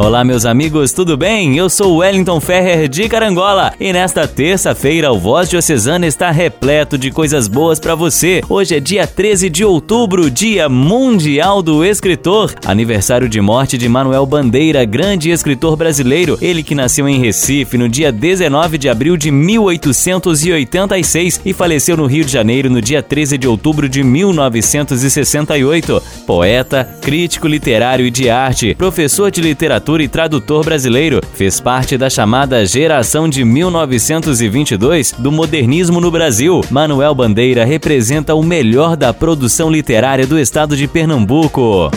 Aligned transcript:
Olá, 0.00 0.22
meus 0.22 0.46
amigos, 0.46 0.92
tudo 0.92 1.16
bem? 1.16 1.56
Eu 1.56 1.68
sou 1.68 1.96
Wellington 1.96 2.40
Ferrer 2.40 2.88
de 2.88 3.08
Carangola 3.08 3.72
e 3.80 3.92
nesta 3.92 4.28
terça-feira 4.28 5.10
o 5.10 5.18
Voz 5.18 5.50
Diocesana 5.50 6.06
está 6.06 6.30
repleto 6.30 6.96
de 6.96 7.10
coisas 7.10 7.48
boas 7.48 7.80
para 7.80 7.96
você. 7.96 8.40
Hoje 8.48 8.76
é 8.76 8.80
dia 8.80 9.08
13 9.08 9.50
de 9.50 9.64
outubro, 9.64 10.30
Dia 10.30 10.68
Mundial 10.68 11.60
do 11.62 11.84
Escritor, 11.84 12.54
aniversário 12.64 13.28
de 13.28 13.40
morte 13.40 13.76
de 13.76 13.88
Manuel 13.88 14.24
Bandeira, 14.24 14.84
grande 14.84 15.30
escritor 15.30 15.74
brasileiro. 15.74 16.38
Ele 16.40 16.62
que 16.62 16.76
nasceu 16.76 17.08
em 17.08 17.18
Recife 17.18 17.76
no 17.76 17.88
dia 17.88 18.12
19 18.12 18.78
de 18.78 18.88
abril 18.88 19.16
de 19.16 19.32
1886 19.32 21.40
e 21.44 21.52
faleceu 21.52 21.96
no 21.96 22.06
Rio 22.06 22.24
de 22.24 22.30
Janeiro 22.30 22.70
no 22.70 22.80
dia 22.80 23.02
13 23.02 23.36
de 23.36 23.48
outubro 23.48 23.88
de 23.88 24.04
1968. 24.04 26.00
Poeta, 26.24 26.88
crítico 27.02 27.48
literário 27.48 28.06
e 28.06 28.12
de 28.12 28.30
arte, 28.30 28.76
professor 28.76 29.32
de 29.32 29.40
literatura 29.40 29.87
literatura 29.88 30.02
e 30.02 30.08
tradutor 30.08 30.64
brasileiro. 30.64 31.20
Fez 31.32 31.60
parte 31.60 31.96
da 31.96 32.10
chamada 32.10 32.64
geração 32.66 33.28
de 33.28 33.44
1922 33.44 35.12
do 35.18 35.32
modernismo 35.32 36.00
no 36.00 36.10
Brasil. 36.10 36.60
Manuel 36.70 37.14
Bandeira 37.14 37.64
representa 37.64 38.34
o 38.34 38.42
melhor 38.42 38.96
da 38.96 39.14
produção 39.14 39.70
literária 39.70 40.26
do 40.26 40.38
estado 40.38 40.76
de 40.76 40.86
Pernambuco. 40.86 41.90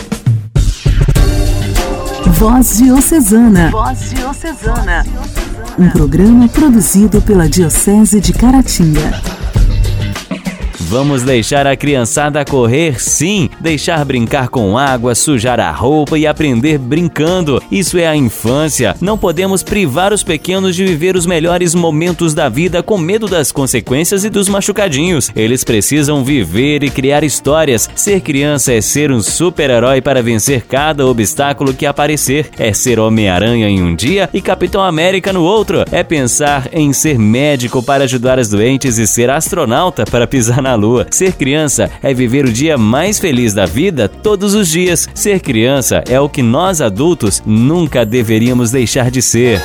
Voz 2.38 2.78
Diocesana. 2.78 3.70
Voz 3.70 4.10
Diocesana. 4.10 5.06
Um 5.78 5.88
programa 5.90 6.48
produzido 6.48 7.20
pela 7.20 7.48
Diocese 7.48 8.20
de 8.20 8.32
Caratinga. 8.32 9.31
Vamos 10.92 11.22
deixar 11.22 11.66
a 11.66 11.74
criançada 11.74 12.44
correr, 12.44 13.00
sim, 13.00 13.48
deixar 13.58 14.04
brincar 14.04 14.50
com 14.50 14.76
água, 14.76 15.14
sujar 15.14 15.58
a 15.58 15.70
roupa 15.70 16.18
e 16.18 16.26
aprender 16.26 16.76
brincando. 16.76 17.62
Isso 17.72 17.96
é 17.96 18.06
a 18.06 18.14
infância. 18.14 18.94
Não 19.00 19.16
podemos 19.16 19.62
privar 19.62 20.12
os 20.12 20.22
pequenos 20.22 20.76
de 20.76 20.84
viver 20.84 21.16
os 21.16 21.24
melhores 21.24 21.74
momentos 21.74 22.34
da 22.34 22.46
vida 22.50 22.82
com 22.82 22.98
medo 22.98 23.26
das 23.26 23.50
consequências 23.50 24.22
e 24.22 24.28
dos 24.28 24.50
machucadinhos. 24.50 25.30
Eles 25.34 25.64
precisam 25.64 26.22
viver 26.22 26.84
e 26.84 26.90
criar 26.90 27.24
histórias. 27.24 27.88
Ser 27.94 28.20
criança 28.20 28.74
é 28.74 28.82
ser 28.82 29.10
um 29.10 29.22
super-herói 29.22 30.02
para 30.02 30.22
vencer 30.22 30.66
cada 30.68 31.06
obstáculo 31.06 31.72
que 31.72 31.86
aparecer. 31.86 32.50
É 32.58 32.74
ser 32.74 33.00
Homem-Aranha 33.00 33.66
em 33.66 33.82
um 33.82 33.96
dia 33.96 34.28
e 34.30 34.42
Capitão 34.42 34.82
América 34.82 35.32
no 35.32 35.42
outro. 35.42 35.86
É 35.90 36.02
pensar 36.02 36.68
em 36.70 36.92
ser 36.92 37.18
médico 37.18 37.82
para 37.82 38.04
ajudar 38.04 38.38
as 38.38 38.50
doentes 38.50 38.98
e 38.98 39.06
ser 39.06 39.30
astronauta 39.30 40.04
para 40.04 40.26
pisar 40.26 40.60
na 40.60 40.81
lua. 40.82 41.06
Ser 41.10 41.32
criança 41.32 41.90
é 42.02 42.12
viver 42.12 42.44
o 42.44 42.52
dia 42.52 42.76
mais 42.76 43.18
feliz 43.18 43.54
da 43.54 43.64
vida 43.64 44.08
todos 44.08 44.54
os 44.54 44.68
dias. 44.68 45.08
Ser 45.14 45.40
criança 45.40 46.02
é 46.08 46.20
o 46.20 46.28
que 46.28 46.42
nós 46.42 46.80
adultos 46.80 47.42
nunca 47.46 48.04
deveríamos 48.04 48.70
deixar 48.70 49.10
de 49.10 49.22
ser. 49.22 49.62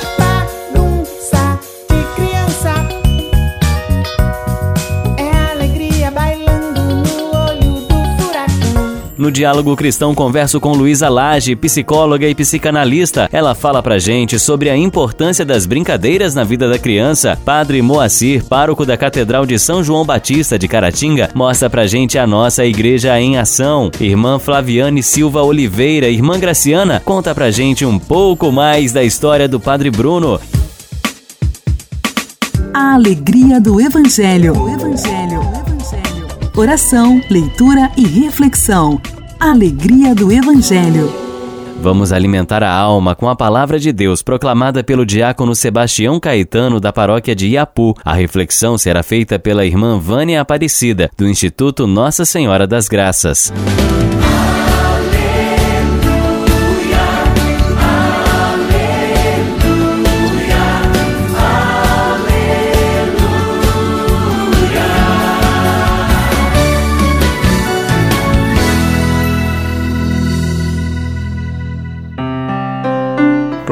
No 9.18 9.32
Diálogo 9.32 9.76
Cristão 9.76 10.14
converso 10.14 10.60
com 10.60 10.74
Luísa 10.74 11.10
Lage, 11.10 11.56
psicóloga 11.56 12.28
e 12.28 12.36
psicanalista. 12.36 13.28
Ela 13.32 13.56
fala 13.56 13.82
pra 13.82 13.98
gente 13.98 14.38
sobre 14.38 14.70
a 14.70 14.78
importância 14.78 15.44
das 15.44 15.66
brincadeiras 15.66 16.36
na 16.36 16.44
vida 16.44 16.70
da 16.70 16.78
criança. 16.78 17.38
Padre 17.44 17.82
Moacir, 17.82 18.44
pároco 18.46 18.86
da 18.86 18.96
Catedral 18.96 19.46
de 19.46 19.58
São 19.58 19.84
João 19.84 20.06
Batista 20.06 20.60
de 20.60 20.68
Caratinga, 20.68 21.32
mostra 21.34 21.68
pra 21.68 21.88
gente 21.88 22.20
a 22.20 22.28
nossa 22.28 22.64
igreja 22.64 23.20
em 23.20 23.38
ação. 23.38 23.90
Irmã 24.00 24.38
Flaviane 24.38 25.02
Silva 25.02 25.42
Oliveira, 25.42 26.08
irmã 26.08 26.40
Graciana, 26.40 27.02
conta 27.04 27.34
pra 27.34 27.50
gente 27.50 27.84
um 27.86 27.98
pouco 27.98 28.52
mais 28.52 28.92
da 28.92 29.04
história 29.04 29.48
do 29.48 29.60
Padre 29.60 29.90
Bruno. 29.90 30.40
A 32.72 32.94
alegria 32.94 33.60
do 33.60 33.82
Evangelho. 33.82 34.54
O 34.56 34.70
Evangelho. 34.70 35.37
Oração, 36.58 37.22
leitura 37.30 37.92
e 37.96 38.04
reflexão. 38.04 39.00
Alegria 39.40 40.16
do 40.16 40.32
Evangelho. 40.32 41.14
Vamos 41.80 42.12
alimentar 42.12 42.64
a 42.64 42.74
alma 42.74 43.14
com 43.14 43.30
a 43.30 43.36
palavra 43.36 43.78
de 43.78 43.94
Deus 43.94 44.24
proclamada 44.24 44.84
pelo 44.84 45.06
diácono 45.06 45.54
Sebastião 45.54 46.20
Caetano 46.20 46.80
da 46.80 46.92
paróquia 46.92 47.36
de 47.36 47.50
Iapu. 47.50 47.94
A 48.04 48.16
reflexão 48.16 48.76
será 48.76 49.04
feita 49.04 49.38
pela 49.38 49.68
irmã 49.68 50.00
Vânia 50.00 50.42
Aparecida, 50.42 51.12
do 51.16 51.28
Instituto 51.28 51.86
Nossa 51.86 52.26
Senhora 52.26 52.66
das 52.66 52.88
Graças. 52.88 53.54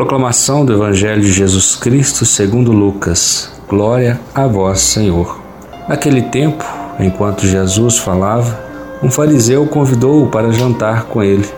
Proclamação 0.06 0.64
do 0.64 0.72
Evangelho 0.72 1.20
de 1.20 1.32
Jesus 1.32 1.76
Cristo 1.76 2.28
segundo 2.28 2.72
Lucas. 2.72 3.52
Glória 3.68 4.20
a 4.36 4.46
vós, 4.46 4.82
Senhor. 4.82 5.42
Naquele 5.90 6.22
tempo, 6.22 6.64
enquanto 7.00 7.48
Jesus 7.48 7.98
falava, 7.98 8.56
um 9.02 9.10
fariseu 9.10 9.66
convidou-o 9.66 10.28
para 10.28 10.52
jantar 10.52 11.06
com 11.06 11.24
ele. 11.24 11.50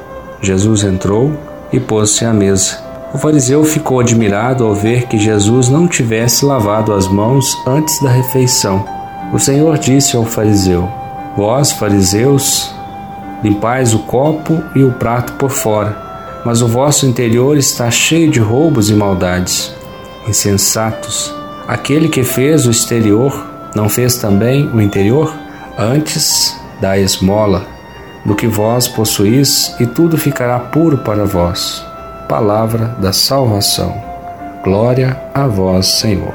Jesus 0.42 0.86
entrou 0.86 1.38
e 1.74 1.80
pôs-se 1.82 2.24
à 2.24 2.32
mesa. 2.32 2.78
O 3.14 3.18
fariseu 3.18 3.66
ficou 3.66 4.00
admirado 4.00 4.64
ao 4.64 4.74
ver 4.74 5.08
que 5.08 5.20
Jesus 5.20 5.68
não 5.68 5.86
tivesse 5.86 6.46
lavado 6.46 6.94
as 6.94 7.06
mãos 7.06 7.54
antes 7.68 8.02
da 8.02 8.10
refeição. 8.10 8.86
O 9.34 9.40
Senhor 9.40 9.78
disse 9.78 10.16
ao 10.16 10.24
fariseu: 10.24 10.90
Vós, 11.36 11.74
fariseus, 11.74 12.74
limpais 13.44 13.94
o 13.94 14.00
copo 14.00 14.64
e 14.74 14.86
o 14.86 14.94
prato 14.94 15.34
por 15.34 15.50
fora 15.50 16.07
mas 16.48 16.62
o 16.62 16.68
vosso 16.68 17.06
interior 17.06 17.58
está 17.58 17.92
cheio 17.92 18.32
de 18.32 18.40
roubos 18.40 18.90
e 18.90 18.94
maldades. 18.94 19.76
Insensatos, 20.30 21.36
aquele 21.68 22.08
que 22.08 22.24
fez 22.24 22.66
o 22.66 22.72
exterior 22.72 23.46
não 23.76 23.90
fez 23.90 24.16
também 24.16 24.66
o 24.70 24.80
interior? 24.80 25.36
Antes 25.78 26.56
da 26.80 26.98
esmola 26.98 27.68
do 28.24 28.34
que 28.34 28.48
vós 28.48 28.88
possuís, 28.88 29.76
e 29.78 29.86
tudo 29.86 30.18
ficará 30.18 30.58
puro 30.58 31.00
para 31.00 31.26
vós. 31.26 31.86
Palavra 32.30 32.96
da 32.98 33.12
salvação. 33.12 33.94
Glória 34.64 35.20
a 35.34 35.48
vós, 35.48 36.00
Senhor. 36.00 36.34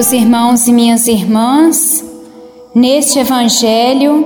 Meus 0.00 0.12
irmãos 0.12 0.66
e 0.66 0.72
minhas 0.72 1.06
irmãs, 1.06 2.02
neste 2.74 3.18
Evangelho, 3.18 4.24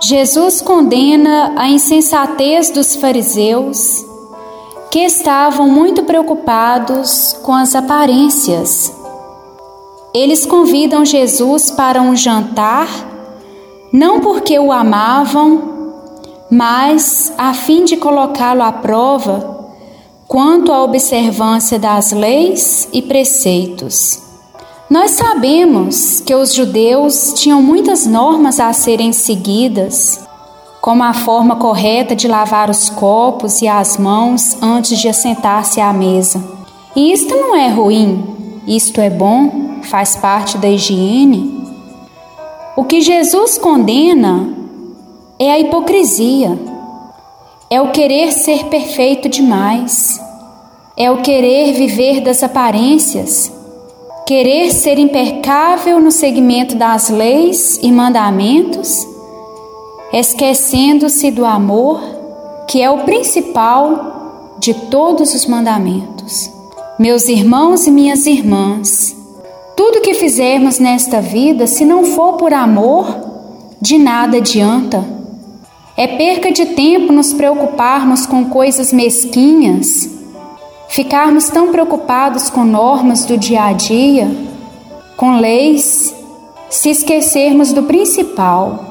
Jesus 0.00 0.62
condena 0.62 1.52
a 1.54 1.68
insensatez 1.68 2.70
dos 2.70 2.96
fariseus 2.96 4.02
que 4.90 5.00
estavam 5.00 5.68
muito 5.68 6.04
preocupados 6.04 7.34
com 7.42 7.52
as 7.52 7.74
aparências. 7.74 8.90
Eles 10.14 10.46
convidam 10.46 11.04
Jesus 11.04 11.70
para 11.70 12.00
um 12.00 12.16
jantar, 12.16 12.88
não 13.92 14.20
porque 14.20 14.58
o 14.58 14.72
amavam, 14.72 15.92
mas 16.50 17.34
a 17.36 17.52
fim 17.52 17.84
de 17.84 17.98
colocá-lo 17.98 18.62
à 18.62 18.72
prova 18.72 19.74
quanto 20.26 20.72
à 20.72 20.82
observância 20.82 21.78
das 21.78 22.12
leis 22.12 22.88
e 22.94 23.02
preceitos. 23.02 24.29
Nós 24.90 25.12
sabemos 25.12 26.20
que 26.20 26.34
os 26.34 26.52
judeus 26.52 27.32
tinham 27.36 27.62
muitas 27.62 28.06
normas 28.06 28.58
a 28.58 28.72
serem 28.72 29.12
seguidas, 29.12 30.18
como 30.80 31.04
a 31.04 31.14
forma 31.14 31.54
correta 31.54 32.16
de 32.16 32.26
lavar 32.26 32.68
os 32.68 32.90
copos 32.90 33.62
e 33.62 33.68
as 33.68 33.96
mãos 33.96 34.60
antes 34.60 34.98
de 34.98 35.08
assentar-se 35.08 35.80
à 35.80 35.92
mesa. 35.92 36.42
E 36.96 37.12
isto 37.12 37.32
não 37.36 37.54
é 37.54 37.68
ruim, 37.68 38.62
isto 38.66 39.00
é 39.00 39.08
bom, 39.08 39.78
faz 39.82 40.16
parte 40.16 40.58
da 40.58 40.68
higiene. 40.68 41.64
O 42.74 42.82
que 42.82 43.00
Jesus 43.00 43.58
condena 43.58 44.52
é 45.38 45.52
a 45.52 45.58
hipocrisia, 45.60 46.58
é 47.70 47.80
o 47.80 47.92
querer 47.92 48.32
ser 48.32 48.64
perfeito 48.64 49.28
demais, 49.28 50.20
é 50.96 51.08
o 51.08 51.22
querer 51.22 51.74
viver 51.74 52.22
das 52.22 52.42
aparências 52.42 53.59
querer 54.30 54.70
ser 54.70 54.96
impecável 54.96 55.98
no 55.98 56.12
seguimento 56.12 56.76
das 56.76 57.08
leis 57.08 57.80
e 57.82 57.90
mandamentos, 57.90 59.04
esquecendo-se 60.12 61.32
do 61.32 61.44
amor, 61.44 62.00
que 62.68 62.80
é 62.80 62.88
o 62.88 62.98
principal 62.98 64.54
de 64.60 64.72
todos 64.72 65.34
os 65.34 65.46
mandamentos. 65.46 66.48
Meus 66.96 67.26
irmãos 67.26 67.88
e 67.88 67.90
minhas 67.90 68.24
irmãs, 68.24 69.16
tudo 69.76 70.00
que 70.00 70.14
fizermos 70.14 70.78
nesta 70.78 71.20
vida, 71.20 71.66
se 71.66 71.84
não 71.84 72.04
for 72.04 72.34
por 72.34 72.54
amor, 72.54 73.06
de 73.82 73.98
nada 73.98 74.36
adianta. 74.36 75.04
É 75.96 76.06
perca 76.06 76.52
de 76.52 76.66
tempo 76.66 77.12
nos 77.12 77.32
preocuparmos 77.32 78.26
com 78.26 78.44
coisas 78.44 78.92
mesquinhas, 78.92 80.19
ficarmos 80.90 81.48
tão 81.48 81.70
preocupados 81.70 82.50
com 82.50 82.64
normas 82.64 83.24
do 83.24 83.38
dia 83.38 83.64
a 83.64 83.72
dia, 83.72 84.28
com 85.16 85.38
leis, 85.38 86.12
se 86.68 86.90
esquecermos 86.90 87.72
do 87.72 87.84
principal, 87.84 88.84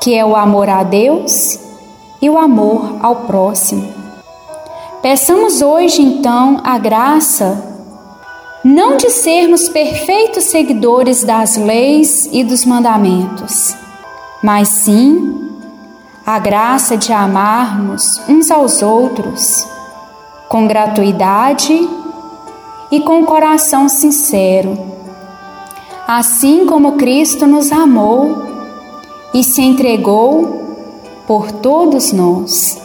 que 0.00 0.14
é 0.14 0.24
o 0.24 0.34
amor 0.34 0.70
a 0.70 0.82
Deus 0.82 1.58
e 2.20 2.30
o 2.30 2.38
amor 2.38 2.96
ao 3.02 3.16
próximo. 3.16 3.92
Peçamos 5.02 5.60
hoje 5.60 6.00
então 6.00 6.60
a 6.64 6.78
graça 6.78 7.62
não 8.64 8.96
de 8.96 9.10
sermos 9.10 9.68
perfeitos 9.68 10.44
seguidores 10.44 11.24
das 11.24 11.56
leis 11.56 12.28
e 12.32 12.42
dos 12.42 12.64
mandamentos, 12.64 13.74
mas 14.42 14.68
sim 14.68 15.50
a 16.24 16.38
graça 16.38 16.96
de 16.96 17.12
amarmos 17.12 18.18
uns 18.28 18.50
aos 18.50 18.80
outros 18.80 19.66
com 20.52 20.66
gratuidade 20.66 21.88
e 22.90 23.00
com 23.00 23.24
coração 23.24 23.88
sincero, 23.88 24.78
assim 26.06 26.66
como 26.66 26.98
Cristo 26.98 27.46
nos 27.46 27.72
amou 27.72 28.36
e 29.32 29.42
se 29.42 29.62
entregou 29.62 30.76
por 31.26 31.50
todos 31.50 32.12
nós. 32.12 32.78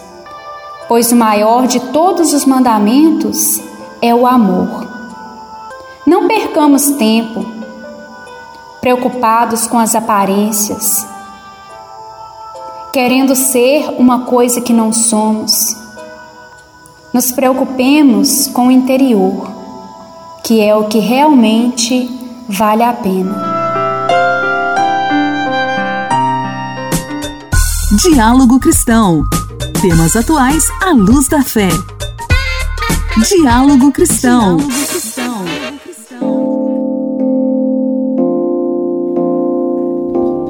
Pois 0.88 1.12
o 1.12 1.18
maior 1.18 1.68
de 1.68 1.82
todos 1.92 2.32
os 2.32 2.46
mandamentos 2.46 3.60
é 4.02 4.16
o 4.16 4.26
amor. 4.26 4.88
Não 6.06 6.26
percamos 6.26 6.92
tempo 6.92 7.46
preocupados 8.80 9.68
com 9.68 9.78
as 9.78 9.94
aparências, 9.94 11.06
querendo 12.94 13.36
ser 13.36 13.90
uma 14.00 14.22
coisa 14.22 14.62
que 14.62 14.72
não 14.72 14.94
somos. 14.94 15.87
Nos 17.18 17.32
preocupemos 17.32 18.46
com 18.54 18.68
o 18.68 18.72
interior, 18.72 19.50
que 20.44 20.62
é 20.62 20.76
o 20.76 20.84
que 20.84 21.00
realmente 21.00 22.08
vale 22.48 22.84
a 22.84 22.94
pena. 22.94 23.36
Diálogo 28.04 28.60
Cristão. 28.60 29.24
Temas 29.82 30.16
atuais 30.16 30.64
à 30.84 30.92
luz 30.92 31.28
da 31.28 31.42
fé. 31.42 31.70
Diálogo 33.28 33.92
Cristão. 33.92 34.58
Diálogo 34.58 34.87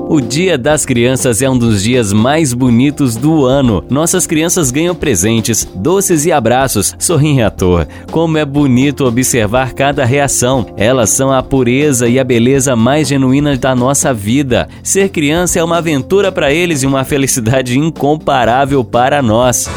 O 0.09 0.21
Dia 0.21 0.57
das 0.57 0.85
Crianças 0.85 1.41
é 1.41 1.49
um 1.49 1.57
dos 1.57 1.83
dias 1.83 2.13
mais 2.13 2.53
bonitos 2.53 3.17
do 3.17 3.43
ano. 3.45 3.83
Nossas 3.89 4.25
crianças 4.25 4.71
ganham 4.71 4.95
presentes, 4.95 5.67
doces 5.75 6.25
e 6.25 6.31
abraços, 6.31 6.95
sorriem 6.97 7.43
à 7.43 7.51
toa. 7.51 7.85
Como 8.09 8.37
é 8.37 8.45
bonito 8.45 9.05
observar 9.05 9.73
cada 9.73 10.05
reação. 10.05 10.65
Elas 10.77 11.09
são 11.09 11.29
a 11.29 11.43
pureza 11.43 12.07
e 12.07 12.17
a 12.17 12.23
beleza 12.23 12.73
mais 12.73 13.09
genuína 13.09 13.57
da 13.57 13.75
nossa 13.75 14.13
vida. 14.13 14.69
Ser 14.81 15.09
criança 15.09 15.59
é 15.59 15.63
uma 15.63 15.79
aventura 15.79 16.31
para 16.31 16.53
eles 16.53 16.83
e 16.83 16.87
uma 16.87 17.03
felicidade 17.03 17.77
incomparável 17.77 18.85
para 18.85 19.21
nós. 19.21 19.67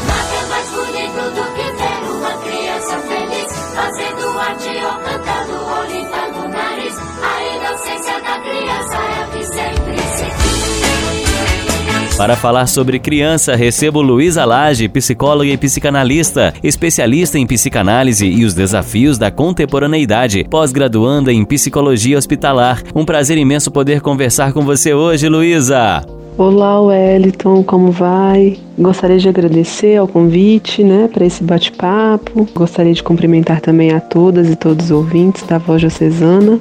Para 12.20 12.36
falar 12.36 12.66
sobre 12.66 12.98
criança, 12.98 13.56
recebo 13.56 14.02
Luísa 14.02 14.44
Lage, 14.44 14.90
psicóloga 14.90 15.48
e 15.48 15.56
psicanalista, 15.56 16.52
especialista 16.62 17.38
em 17.38 17.46
psicanálise 17.46 18.26
e 18.26 18.44
os 18.44 18.52
desafios 18.52 19.16
da 19.16 19.30
contemporaneidade, 19.30 20.44
pós-graduanda 20.44 21.32
em 21.32 21.42
psicologia 21.46 22.18
hospitalar. 22.18 22.82
Um 22.94 23.06
prazer 23.06 23.38
imenso 23.38 23.70
poder 23.70 24.02
conversar 24.02 24.52
com 24.52 24.60
você 24.60 24.92
hoje, 24.92 25.30
Luísa. 25.30 26.04
Olá, 26.36 26.78
Wellington, 26.82 27.62
como 27.62 27.90
vai? 27.90 28.58
Gostaria 28.78 29.18
de 29.18 29.26
agradecer 29.30 29.96
ao 29.96 30.06
convite, 30.06 30.84
né, 30.84 31.08
para 31.10 31.24
esse 31.24 31.42
bate-papo. 31.42 32.46
Gostaria 32.54 32.92
de 32.92 33.02
cumprimentar 33.02 33.62
também 33.62 33.92
a 33.92 34.00
todas 34.00 34.50
e 34.50 34.56
todos 34.56 34.84
os 34.84 34.90
ouvintes 34.90 35.42
da 35.44 35.56
Voz 35.56 35.80
Diocesana. 35.80 36.60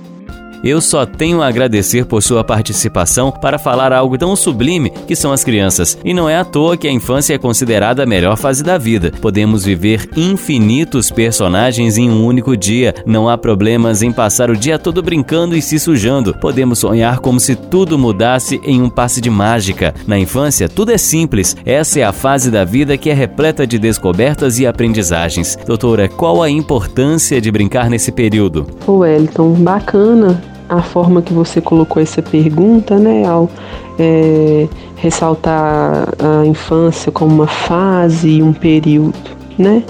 Eu 0.62 0.82
só 0.82 1.06
tenho 1.06 1.42
a 1.42 1.48
agradecer 1.48 2.06
por 2.06 2.22
sua 2.22 2.44
participação 2.44 3.32
para 3.32 3.58
falar 3.58 3.94
algo 3.94 4.18
tão 4.18 4.36
sublime 4.36 4.90
que 5.08 5.16
são 5.16 5.32
as 5.32 5.44
crianças. 5.44 5.98
E 6.04 6.14
não 6.14 6.28
é 6.28 6.38
à 6.38 6.44
toa 6.44 6.76
que 6.76 6.88
a 6.88 6.92
infância 6.92 7.34
é 7.34 7.38
considerada 7.38 8.04
a 8.04 8.06
melhor 8.06 8.38
fase 8.38 8.62
da 8.62 8.78
vida. 8.78 9.12
Podemos 9.22 9.64
viver 9.64 10.10
infinitos 10.18 11.10
personagens 11.10 11.98
em 11.98 12.10
um 12.10 12.26
único 12.26 12.58
dia. 12.58 12.94
Não 13.06 13.30
há 13.30 13.38
problemas 13.38 14.02
em 14.02 14.12
passar 14.12 14.50
o 14.50 14.58
dia 14.58 14.78
todo 14.78 15.02
brincando 15.02 15.56
e 15.56 15.62
se 15.62 15.80
sujando. 15.80 16.34
Podemos 16.34 16.80
sonhar 16.80 17.20
como 17.20 17.40
se 17.40 17.56
tudo 17.56 17.98
mudasse 17.98 18.60
em 18.64 18.82
um 18.82 18.90
passe 18.90 19.22
de 19.22 19.30
mágica. 19.30 19.94
Na 20.06 20.20
infância, 20.20 20.68
tudo 20.68 20.92
é 20.92 20.98
simples. 20.98 21.56
Essa 21.66 22.02
é 22.02 22.04
a 22.04 22.12
fase 22.12 22.52
da 22.52 22.66
vida 22.66 22.98
que 22.98 23.10
é 23.10 23.14
repleta 23.14 23.66
de 23.66 23.80
descobertas 23.80 24.60
e 24.60 24.68
aprendizagens. 24.68 25.58
Doutora, 25.66 26.10
qual 26.10 26.44
a 26.44 26.50
importância 26.50 27.40
de 27.40 27.50
brincar 27.50 27.90
nesse 27.90 28.12
período? 28.12 28.68
O 28.86 28.98
Wellington, 28.98 29.54
bacana 29.54 30.49
a 30.70 30.82
forma 30.82 31.22
que 31.22 31.34
você 31.34 31.60
colocou 31.60 32.02
essa 32.02 32.22
pergunta, 32.22 32.98
né, 32.98 33.26
ao 33.26 33.50
é, 33.98 34.68
ressaltar 34.96 36.08
a 36.20 36.46
infância 36.46 37.12
como 37.12 37.34
uma 37.34 37.48
fase 37.48 38.30
e 38.30 38.44
um 38.44 38.54
período, 38.54 39.18
né? 39.58 39.84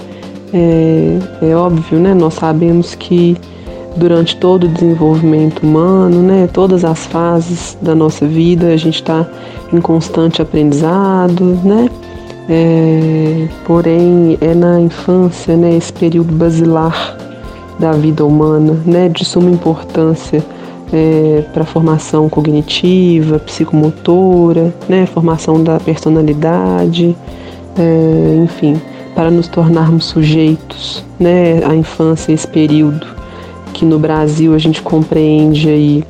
É, 0.51 1.19
é, 1.43 1.55
óbvio, 1.55 1.99
né? 1.99 2.13
Nós 2.13 2.35
sabemos 2.35 2.95
que 2.95 3.37
durante 3.95 4.35
todo 4.37 4.63
o 4.63 4.67
desenvolvimento 4.67 5.61
humano, 5.61 6.23
né, 6.23 6.49
todas 6.51 6.83
as 6.85 7.05
fases 7.05 7.77
da 7.81 7.93
nossa 7.93 8.25
vida, 8.25 8.67
a 8.67 8.77
gente 8.77 8.95
está 8.95 9.27
em 9.71 9.81
constante 9.81 10.41
aprendizado, 10.41 11.59
né? 11.63 11.89
É, 12.47 13.47
porém, 13.65 14.37
é 14.41 14.55
na 14.55 14.79
infância, 14.79 15.55
né, 15.55 15.75
esse 15.75 15.93
período 15.93 16.33
basilar 16.33 17.15
da 17.77 17.91
vida 17.91 18.25
humana, 18.25 18.75
né, 18.86 19.07
de 19.07 19.24
suma 19.24 19.51
importância 19.51 20.43
é, 20.91 21.43
para 21.53 21.65
formação 21.65 22.29
cognitiva, 22.29 23.39
psicomotora, 23.39 24.74
né, 24.88 25.05
formação 25.05 25.63
da 25.63 25.79
personalidade, 25.79 27.15
é, 27.77 28.43
enfim, 28.43 28.79
para 29.13 29.29
nos 29.29 29.48
tornarmos 29.48 30.05
sujeitos, 30.05 31.03
né, 31.19 31.63
à 31.65 31.75
infância, 31.75 32.31
esse 32.31 32.48
período 32.48 33.05
que 33.74 33.86
no 33.86 34.00
Brasil 34.00 34.53
a 34.53 34.58
gente 34.58 34.81
compreende 34.81 35.69
aí 35.69 36.03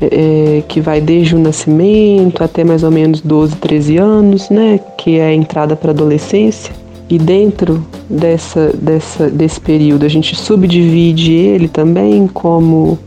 é, 0.00 0.62
que 0.66 0.80
vai 0.80 1.00
desde 1.00 1.36
o 1.36 1.38
nascimento 1.38 2.42
até 2.42 2.64
mais 2.64 2.82
ou 2.82 2.90
menos 2.90 3.20
12, 3.20 3.56
13 3.56 3.96
anos, 3.98 4.50
né, 4.50 4.80
que 4.98 5.18
é 5.18 5.26
a 5.26 5.34
entrada 5.34 5.76
para 5.76 5.90
a 5.90 5.94
adolescência. 5.94 6.74
E 7.08 7.18
dentro 7.18 7.84
dessa, 8.08 8.72
dessa, 8.74 9.28
desse 9.28 9.60
período 9.60 10.06
a 10.06 10.08
gente 10.08 10.34
subdivide 10.34 11.32
ele 11.32 11.68
também 11.68 12.26
como 12.26 12.98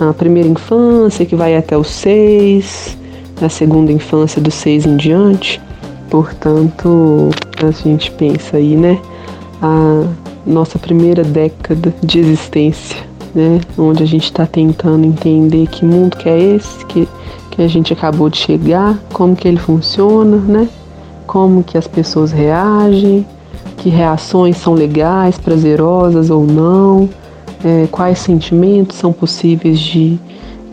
a 0.00 0.12
primeira 0.12 0.48
infância, 0.48 1.26
que 1.26 1.34
vai 1.34 1.56
até 1.56 1.76
os 1.76 1.88
seis, 1.88 2.96
a 3.40 3.48
segunda 3.48 3.92
infância 3.92 4.40
dos 4.40 4.54
seis 4.54 4.86
em 4.86 4.96
diante. 4.96 5.60
Portanto, 6.10 7.30
a 7.62 7.70
gente 7.70 8.10
pensa 8.12 8.56
aí, 8.56 8.76
né? 8.76 8.98
A 9.60 10.04
nossa 10.46 10.78
primeira 10.78 11.22
década 11.22 11.92
de 12.02 12.20
existência, 12.20 12.96
né? 13.34 13.60
Onde 13.76 14.02
a 14.02 14.06
gente 14.06 14.24
está 14.24 14.46
tentando 14.46 15.04
entender 15.04 15.66
que 15.66 15.84
mundo 15.84 16.16
que 16.16 16.28
é 16.28 16.38
esse, 16.38 16.84
que, 16.86 17.08
que 17.50 17.62
a 17.62 17.68
gente 17.68 17.92
acabou 17.92 18.30
de 18.30 18.38
chegar, 18.38 18.98
como 19.12 19.36
que 19.36 19.46
ele 19.46 19.58
funciona, 19.58 20.36
né? 20.36 20.68
Como 21.26 21.62
que 21.62 21.76
as 21.76 21.86
pessoas 21.86 22.32
reagem, 22.32 23.26
que 23.76 23.90
reações 23.90 24.56
são 24.56 24.74
legais, 24.74 25.36
prazerosas 25.38 26.30
ou 26.30 26.46
não, 26.46 27.08
é, 27.64 27.86
quais 27.90 28.18
sentimentos 28.18 28.96
são 28.96 29.12
possíveis 29.12 29.78
de 29.78 30.18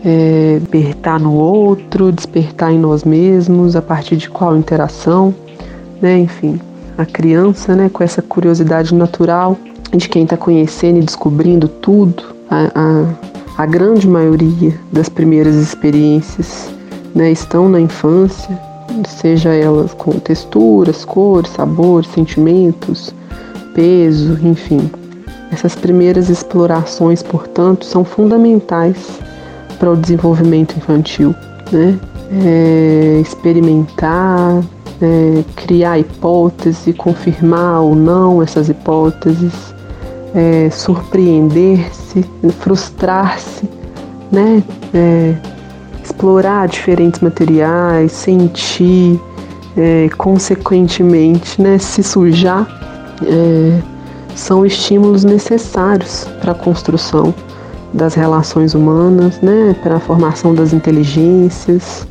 é, 0.04 0.58
despertar 0.60 1.18
no 1.18 1.34
outro, 1.34 2.12
despertar 2.12 2.72
em 2.72 2.78
nós 2.78 3.04
mesmos, 3.04 3.74
a 3.74 3.82
partir 3.82 4.16
de 4.16 4.30
qual 4.30 4.56
interação, 4.56 5.34
né? 6.00 6.18
Enfim, 6.18 6.60
a 6.96 7.04
criança, 7.04 7.74
né, 7.74 7.90
com 7.92 8.02
essa 8.02 8.22
curiosidade 8.22 8.94
natural 8.94 9.56
de 9.94 10.08
quem 10.08 10.24
está 10.24 10.36
conhecendo 10.36 10.98
e 10.98 11.02
descobrindo 11.02 11.68
tudo, 11.68 12.22
a, 12.48 12.70
a, 12.74 13.62
a, 13.62 13.66
grande 13.66 14.08
maioria 14.08 14.78
das 14.92 15.08
primeiras 15.08 15.54
experiências 15.56 16.70
né, 17.14 17.30
estão 17.30 17.68
na 17.68 17.80
infância, 17.80 18.58
seja 19.08 19.52
elas 19.52 19.92
com 19.94 20.12
texturas, 20.12 21.04
cores, 21.04 21.50
sabores, 21.50 22.08
sentimentos, 22.10 23.14
peso, 23.74 24.38
enfim. 24.42 24.90
Essas 25.50 25.74
primeiras 25.74 26.28
explorações, 26.28 27.22
portanto, 27.22 27.84
são 27.84 28.04
fundamentais 28.04 29.20
para 29.78 29.90
o 29.90 29.96
desenvolvimento 29.96 30.76
infantil, 30.76 31.34
né? 31.70 31.98
É, 32.44 33.20
experimentar, 33.20 34.62
é, 35.00 35.44
criar 35.54 35.98
hipóteses, 35.98 36.94
confirmar 36.96 37.80
ou 37.80 37.94
não 37.94 38.42
essas 38.42 38.68
hipóteses, 38.68 39.52
é, 40.34 40.68
surpreender-se, 40.70 42.24
frustrar-se, 42.58 43.68
né? 44.32 44.62
É, 44.92 45.34
explorar 46.02 46.68
diferentes 46.68 47.20
materiais, 47.20 48.12
sentir, 48.12 49.20
é, 49.76 50.08
consequentemente, 50.16 51.60
né, 51.60 51.78
se 51.78 52.02
sujar, 52.02 52.66
é, 53.22 53.80
são 54.36 54.64
estímulos 54.64 55.24
necessários 55.24 56.26
para 56.40 56.52
a 56.52 56.54
construção 56.54 57.34
das 57.92 58.14
relações 58.14 58.74
humanas, 58.74 59.40
né, 59.40 59.74
para 59.82 59.96
a 59.96 60.00
formação 60.00 60.54
das 60.54 60.72
inteligências, 60.72 62.06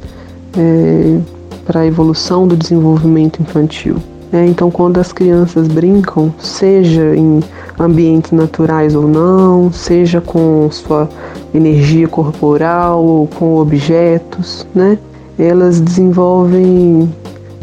é, 0.58 1.20
para 1.66 1.82
a 1.82 1.86
evolução 1.86 2.48
do 2.48 2.58
desenvolvimento 2.58 3.42
infantil. 3.42 3.98
É, 4.34 4.46
então, 4.46 4.72
quando 4.72 4.98
as 4.98 5.14
crianças 5.14 5.68
brincam, 5.68 6.34
seja 6.40 7.16
em 7.16 7.42
ambientes 7.80 8.32
naturais 8.32 8.96
ou 8.96 9.08
não, 9.08 9.72
seja 9.72 10.20
com 10.20 10.68
sua 10.72 11.08
energia 11.54 12.08
corporal 12.08 13.04
ou 13.04 13.28
com 13.28 13.58
objetos, 13.58 14.66
né? 14.74 14.98
Elas 15.38 15.80
desenvolvem 15.80 17.10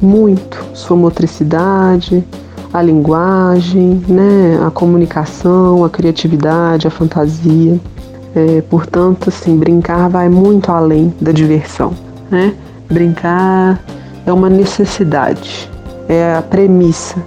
muito 0.00 0.64
sua 0.72 0.96
motricidade, 0.96 2.24
a 2.72 2.80
linguagem, 2.80 4.02
né? 4.08 4.58
A 4.66 4.70
comunicação, 4.70 5.84
a 5.84 5.90
criatividade, 5.90 6.86
a 6.86 6.90
fantasia. 6.90 7.78
É, 8.34 8.62
portanto, 8.62 9.28
assim, 9.28 9.56
brincar 9.56 10.08
vai 10.08 10.28
muito 10.28 10.72
além 10.72 11.12
da 11.20 11.32
diversão, 11.32 11.92
né? 12.30 12.54
Brincar 12.88 13.78
é 14.24 14.32
uma 14.32 14.48
necessidade, 14.48 15.70
é 16.08 16.34
a 16.36 16.42
premissa 16.42 17.22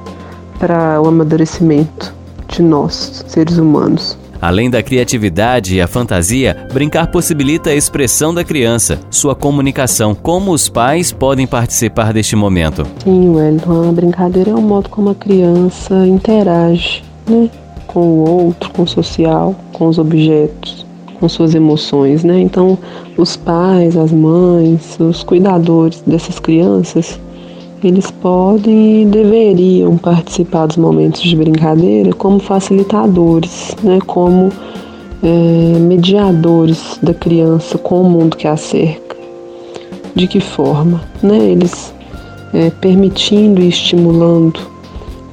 para 0.58 1.00
o 1.02 1.08
amadurecimento 1.08 2.14
de 2.48 2.64
nós, 2.64 3.24
seres 3.28 3.58
humanos. 3.58 4.18
Além 4.42 4.70
da 4.70 4.84
criatividade 4.84 5.76
e 5.76 5.82
a 5.82 5.88
fantasia, 5.88 6.68
brincar 6.74 7.08
possibilita 7.08 7.70
a 7.70 7.76
expressão 7.76 8.34
da 8.34 8.44
criança, 8.44 9.00
sua 9.10 9.36
comunicação. 9.36 10.14
Como 10.14 10.52
os 10.52 10.70
pais 10.70 11.12
podem 11.12 11.48
participar 11.48 12.14
deste 12.14 12.36
momento? 12.36 12.86
Sim, 13.04 13.30
Wellington, 13.30 13.90
a 13.90 13.92
brincadeira 13.92 14.52
é 14.52 14.56
o 14.56 14.62
modo 14.62 14.90
como 14.90 15.10
a 15.10 15.16
criança 15.16 16.06
interage 16.06 17.04
né? 17.28 17.50
com 17.88 18.02
o 18.02 18.30
outro, 18.30 18.70
com 18.72 18.84
o 18.84 18.88
social, 18.88 19.56
com 19.74 19.88
os 19.88 19.98
objetos, 19.98 20.86
com 21.20 21.30
suas 21.30 21.56
emoções. 21.56 22.24
Né? 22.24 22.40
Então, 22.40 22.78
os 23.18 23.36
pais, 23.36 23.96
as 23.98 24.12
mães, 24.12 24.98
os 25.00 25.24
cuidadores 25.24 26.02
dessas 26.06 26.40
crianças 26.40 27.20
eles 27.88 28.10
podem 28.10 29.04
e 29.04 29.06
deveriam 29.06 29.96
participar 29.98 30.66
dos 30.66 30.78
momentos 30.78 31.22
de 31.22 31.36
brincadeira 31.36 32.12
como 32.14 32.40
facilitadores, 32.40 33.76
né, 33.84 34.00
como 34.08 34.52
é, 35.22 35.80
mediadores 35.80 37.00
da 37.04 37.14
criança 37.14 37.78
com 37.78 38.02
o 38.02 38.10
mundo 38.10 38.36
que 38.38 38.48
a 38.48 38.58
cerca. 38.58 39.16
De 40.16 40.28
que 40.28 40.40
forma? 40.40 41.02
Né, 41.22 41.38
eles 41.52 41.94
é, 42.54 42.72
permitindo 42.72 43.62
e 43.62 43.70
estimulando 43.70 44.60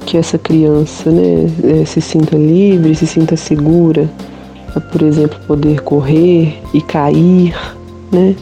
que 0.05 0.17
essa 0.17 0.37
criança 0.37 1.09
né, 1.09 1.49
é, 1.63 1.85
se 1.85 2.01
sinta 2.01 2.35
livre, 2.35 2.93
se 2.93 3.07
sinta 3.07 3.35
segura, 3.35 4.07
por 4.91 5.01
exemplo, 5.01 5.39
poder 5.47 5.81
correr 5.81 6.59
e 6.73 6.81
cair, 6.81 7.55
né, 8.11 8.35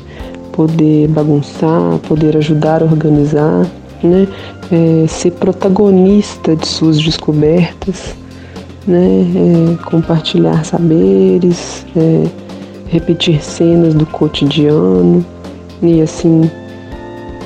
poder 0.52 1.08
bagunçar, 1.08 1.98
poder 2.00 2.36
ajudar 2.36 2.82
a 2.82 2.86
organizar 2.86 3.66
né? 4.04 4.28
É, 4.72 5.08
ser 5.08 5.32
protagonista 5.32 6.56
de 6.56 6.68
suas 6.68 7.00
descobertas, 7.00 8.16
né? 8.88 9.26
É, 9.78 9.84
compartilhar 9.84 10.64
saberes, 10.66 11.86
é, 11.96 12.28
repetir 12.88 13.44
cenas 13.44 13.94
do 13.94 14.06
cotidiano 14.06 15.26
e 15.82 16.02
assim 16.02 16.50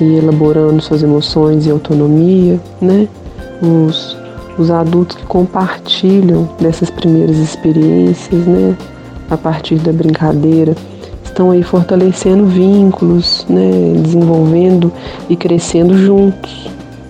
ir 0.01 0.17
elaborando 0.17 0.81
suas 0.81 1.03
emoções 1.03 1.65
e 1.65 1.71
autonomia, 1.71 2.59
né? 2.81 3.07
Os, 3.61 4.17
os 4.57 4.69
adultos 4.71 5.17
que 5.17 5.25
compartilham 5.25 6.49
dessas 6.59 6.89
primeiras 6.89 7.37
experiências, 7.37 8.45
né? 8.45 8.75
A 9.29 9.37
partir 9.37 9.75
da 9.75 9.91
brincadeira, 9.91 10.75
estão 11.35 11.51
aí 11.51 11.61
fortalecendo 11.61 12.45
vínculos, 12.45 13.45
né, 13.49 13.93
desenvolvendo 14.01 14.89
e 15.29 15.35
crescendo 15.35 15.97
juntos. 15.97 16.69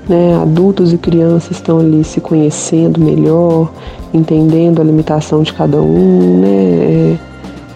Né? 0.10 0.36
Adultos 0.42 0.92
e 0.92 0.98
crianças 0.98 1.52
estão 1.52 1.80
ali 1.80 2.04
se 2.04 2.20
conhecendo 2.20 3.00
melhor, 3.00 3.72
entendendo 4.12 4.82
a 4.82 4.84
limitação 4.84 5.44
de 5.44 5.54
cada 5.54 5.80
um, 5.80 6.40
né? 6.40 6.48
É, 6.48 7.18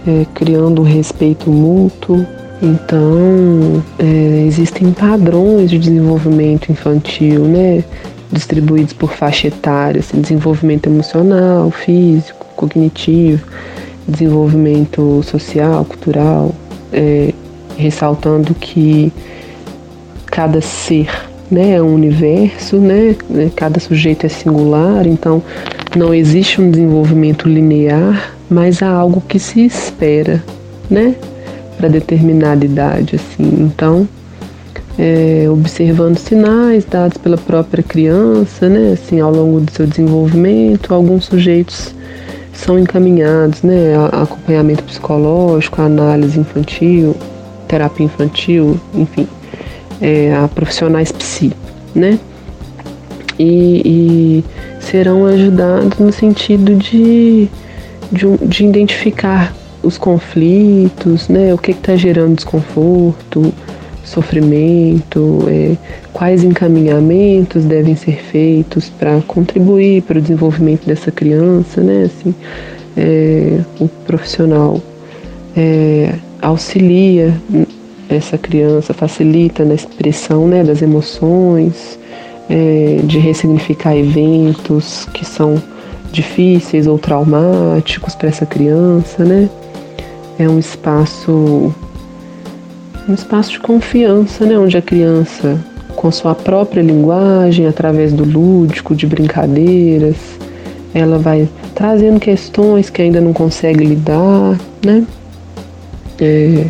é, 0.07 0.25
criando 0.33 0.81
um 0.81 0.85
respeito 0.85 1.51
mútuo. 1.51 2.25
Então, 2.61 3.83
é, 3.99 4.43
existem 4.45 4.91
padrões 4.91 5.69
de 5.69 5.77
desenvolvimento 5.77 6.71
infantil, 6.71 7.41
né? 7.41 7.83
distribuídos 8.31 8.93
por 8.93 9.13
faixa 9.13 9.47
etária, 9.47 9.99
assim, 9.99 10.21
desenvolvimento 10.21 10.87
emocional, 10.87 11.71
físico, 11.71 12.45
cognitivo, 12.55 13.43
desenvolvimento 14.09 15.21
social, 15.23 15.85
cultural, 15.85 16.53
é, 16.91 17.33
ressaltando 17.77 18.53
que 18.53 19.11
cada 20.25 20.61
ser 20.61 21.09
né, 21.49 21.75
é 21.75 21.81
um 21.81 21.93
universo, 21.93 22.77
né, 22.77 23.15
né, 23.29 23.51
cada 23.55 23.79
sujeito 23.79 24.25
é 24.25 24.29
singular, 24.29 25.07
então 25.07 25.41
não 25.95 26.13
existe 26.13 26.61
um 26.61 26.69
desenvolvimento 26.69 27.49
linear, 27.49 28.33
mas 28.49 28.83
há 28.83 28.89
algo 28.89 29.21
que 29.21 29.39
se 29.39 29.65
espera 29.65 30.43
né, 30.89 31.15
para 31.77 31.87
determinada 31.87 32.63
idade. 32.63 33.15
Assim. 33.15 33.63
Então, 33.63 34.07
é, 34.97 35.47
observando 35.49 36.17
sinais 36.17 36.85
dados 36.85 37.17
pela 37.17 37.37
própria 37.37 37.81
criança, 37.81 38.69
né, 38.69 38.93
assim, 38.93 39.19
ao 39.19 39.31
longo 39.31 39.61
do 39.61 39.71
seu 39.71 39.87
desenvolvimento, 39.87 40.93
alguns 40.93 41.25
sujeitos 41.25 41.95
são 42.59 42.77
encaminhados, 42.77 43.63
né, 43.63 43.93
acompanhamento 44.11 44.83
psicológico, 44.83 45.81
análise 45.81 46.39
infantil, 46.39 47.15
terapia 47.67 48.05
infantil, 48.05 48.79
enfim, 48.93 49.27
é, 50.01 50.35
a 50.35 50.47
profissionais 50.47 51.11
psi, 51.11 51.53
né, 51.95 52.19
e, 53.37 54.43
e, 54.43 54.43
serão 54.81 55.25
ajudados 55.25 55.97
no 55.99 56.11
sentido 56.11 56.75
de, 56.75 57.47
de, 58.11 58.37
de 58.45 58.65
identificar 58.65 59.53
os 59.81 59.97
conflitos, 59.97 61.29
né, 61.29 61.53
o 61.53 61.57
que 61.57 61.71
está 61.71 61.95
gerando 61.95 62.35
desconforto, 62.35 63.53
sofrimento, 64.09 65.45
é, 65.47 65.75
quais 66.11 66.43
encaminhamentos 66.43 67.63
devem 67.63 67.95
ser 67.95 68.17
feitos 68.17 68.89
para 68.89 69.21
contribuir 69.27 70.01
para 70.03 70.17
o 70.17 70.21
desenvolvimento 70.21 70.85
dessa 70.85 71.11
criança, 71.11 71.81
né? 71.81 72.05
Assim, 72.05 72.33
é, 72.97 73.59
o 73.79 73.87
profissional 73.87 74.81
é, 75.55 76.13
auxilia 76.41 77.33
essa 78.09 78.37
criança, 78.37 78.93
facilita 78.93 79.63
na 79.63 79.75
expressão 79.75 80.47
né, 80.47 80.63
das 80.63 80.81
emoções, 80.81 81.99
é, 82.49 82.99
de 83.03 83.19
ressignificar 83.19 83.95
eventos 83.95 85.07
que 85.13 85.23
são 85.23 85.61
difíceis 86.11 86.87
ou 86.87 86.97
traumáticos 86.97 88.15
para 88.15 88.29
essa 88.29 88.45
criança, 88.45 89.23
né? 89.23 89.47
É 90.39 90.49
um 90.49 90.57
espaço 90.57 91.73
um 93.09 93.13
espaço 93.13 93.51
de 93.51 93.59
confiança, 93.59 94.45
né, 94.45 94.57
onde 94.57 94.77
a 94.77 94.81
criança, 94.81 95.59
com 95.95 96.11
sua 96.11 96.35
própria 96.35 96.81
linguagem, 96.81 97.65
através 97.65 98.13
do 98.13 98.23
lúdico, 98.23 98.95
de 98.95 99.07
brincadeiras, 99.07 100.15
ela 100.93 101.17
vai 101.17 101.49
trazendo 101.73 102.19
questões 102.19 102.89
que 102.89 103.01
ainda 103.01 103.19
não 103.19 103.33
consegue 103.33 103.83
lidar, 103.83 104.57
né? 104.85 105.05
É, 106.21 106.65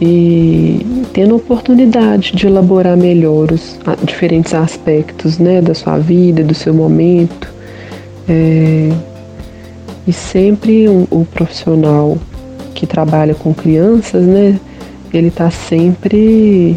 e 0.00 0.86
tendo 1.12 1.36
oportunidade 1.36 2.32
de 2.34 2.46
elaborar 2.46 2.96
melhor 2.96 3.52
os 3.52 3.78
diferentes 4.04 4.54
aspectos 4.54 5.38
né, 5.38 5.60
da 5.60 5.74
sua 5.74 5.98
vida, 5.98 6.42
do 6.42 6.54
seu 6.54 6.72
momento. 6.72 7.52
É, 8.26 8.90
e 10.06 10.12
sempre 10.12 10.88
o 10.88 11.06
um, 11.10 11.20
um 11.20 11.24
profissional 11.24 12.16
que 12.74 12.86
trabalha 12.86 13.34
com 13.34 13.52
crianças, 13.52 14.24
né, 14.24 14.58
ele 15.12 15.28
está 15.28 15.50
sempre 15.50 16.76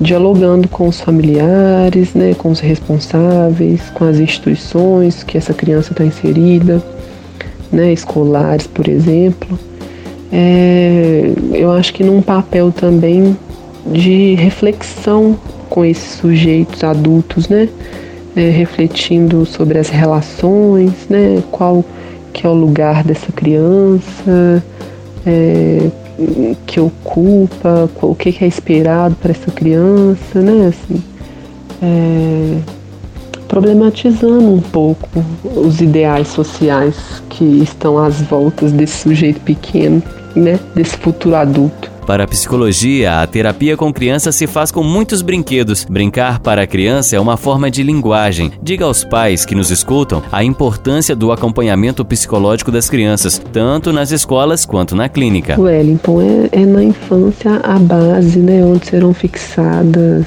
dialogando 0.00 0.66
com 0.66 0.88
os 0.88 1.00
familiares, 1.00 2.14
né, 2.14 2.34
com 2.34 2.50
os 2.50 2.60
responsáveis, 2.60 3.90
com 3.90 4.04
as 4.04 4.18
instituições 4.18 5.22
que 5.22 5.36
essa 5.36 5.52
criança 5.52 5.92
está 5.92 6.04
inserida, 6.04 6.82
né, 7.70 7.92
escolares, 7.92 8.66
por 8.66 8.88
exemplo. 8.88 9.58
É, 10.32 11.32
eu 11.52 11.70
acho 11.72 11.92
que 11.92 12.02
num 12.02 12.22
papel 12.22 12.72
também 12.72 13.36
de 13.86 14.34
reflexão 14.36 15.36
com 15.68 15.84
esses 15.84 16.18
sujeitos 16.18 16.82
adultos, 16.82 17.48
né, 17.48 17.68
é, 18.34 18.48
refletindo 18.48 19.44
sobre 19.44 19.78
as 19.78 19.90
relações, 19.90 20.92
né, 21.10 21.42
qual 21.50 21.84
que 22.32 22.46
é 22.46 22.48
o 22.48 22.54
lugar 22.54 23.04
dessa 23.04 23.30
criança, 23.32 24.64
é, 25.26 25.90
que 26.66 26.80
ocupa, 26.80 27.88
o 28.02 28.14
que 28.14 28.36
é 28.42 28.46
esperado 28.46 29.14
para 29.16 29.30
essa 29.30 29.50
criança, 29.50 30.40
né? 30.40 30.68
Assim, 30.68 31.02
é, 31.82 32.58
problematizando 33.48 34.52
um 34.52 34.60
pouco 34.60 35.08
os 35.56 35.80
ideais 35.80 36.28
sociais 36.28 37.22
que 37.28 37.44
estão 37.44 37.98
às 37.98 38.20
voltas 38.20 38.72
desse 38.72 38.98
sujeito 38.98 39.40
pequeno, 39.40 40.02
né? 40.36 40.58
Desse 40.74 40.96
futuro 40.96 41.36
adulto. 41.36 41.90
Para 42.10 42.24
a 42.24 42.26
psicologia, 42.26 43.20
a 43.22 43.26
terapia 43.28 43.76
com 43.76 43.92
criança 43.92 44.32
se 44.32 44.44
faz 44.48 44.72
com 44.72 44.82
muitos 44.82 45.22
brinquedos. 45.22 45.86
Brincar 45.88 46.40
para 46.40 46.62
a 46.62 46.66
criança 46.66 47.14
é 47.14 47.20
uma 47.20 47.36
forma 47.36 47.70
de 47.70 47.84
linguagem. 47.84 48.50
Diga 48.60 48.84
aos 48.84 49.04
pais 49.04 49.44
que 49.44 49.54
nos 49.54 49.70
escutam 49.70 50.20
a 50.32 50.42
importância 50.42 51.14
do 51.14 51.30
acompanhamento 51.30 52.04
psicológico 52.04 52.72
das 52.72 52.90
crianças, 52.90 53.40
tanto 53.52 53.92
nas 53.92 54.10
escolas 54.10 54.66
quanto 54.66 54.96
na 54.96 55.08
clínica. 55.08 55.54
Wellington, 55.56 56.20
é, 56.20 56.48
é 56.62 56.66
na 56.66 56.82
infância 56.82 57.60
a 57.62 57.78
base, 57.78 58.40
né, 58.40 58.64
onde 58.64 58.88
serão 58.88 59.14
fixadas 59.14 60.26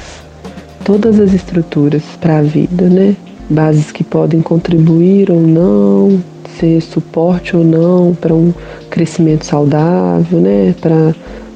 todas 0.85 1.19
as 1.19 1.33
estruturas 1.33 2.03
para 2.21 2.37
a 2.37 2.41
vida, 2.41 2.87
né? 2.87 3.13
Bases 3.49 3.91
que 3.91 4.05
podem 4.05 4.41
contribuir 4.41 5.29
ou 5.29 5.41
não, 5.41 6.23
ser 6.57 6.79
suporte 6.79 7.57
ou 7.57 7.63
não 7.65 8.15
para 8.15 8.33
um 8.33 8.53
crescimento 8.89 9.45
saudável, 9.45 10.39
né? 10.39 10.73
Para 10.79 11.13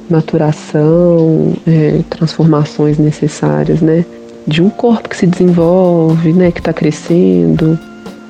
maturação, 0.10 1.54
é, 1.66 2.02
transformações 2.10 2.98
necessárias, 2.98 3.82
né? 3.82 4.06
De 4.46 4.62
um 4.62 4.70
corpo 4.70 5.10
que 5.10 5.18
se 5.18 5.28
desenvolve, 5.28 6.34
né? 6.34 6.52
Que 6.52 6.60
está 6.60 6.74
crescendo, 6.74 7.78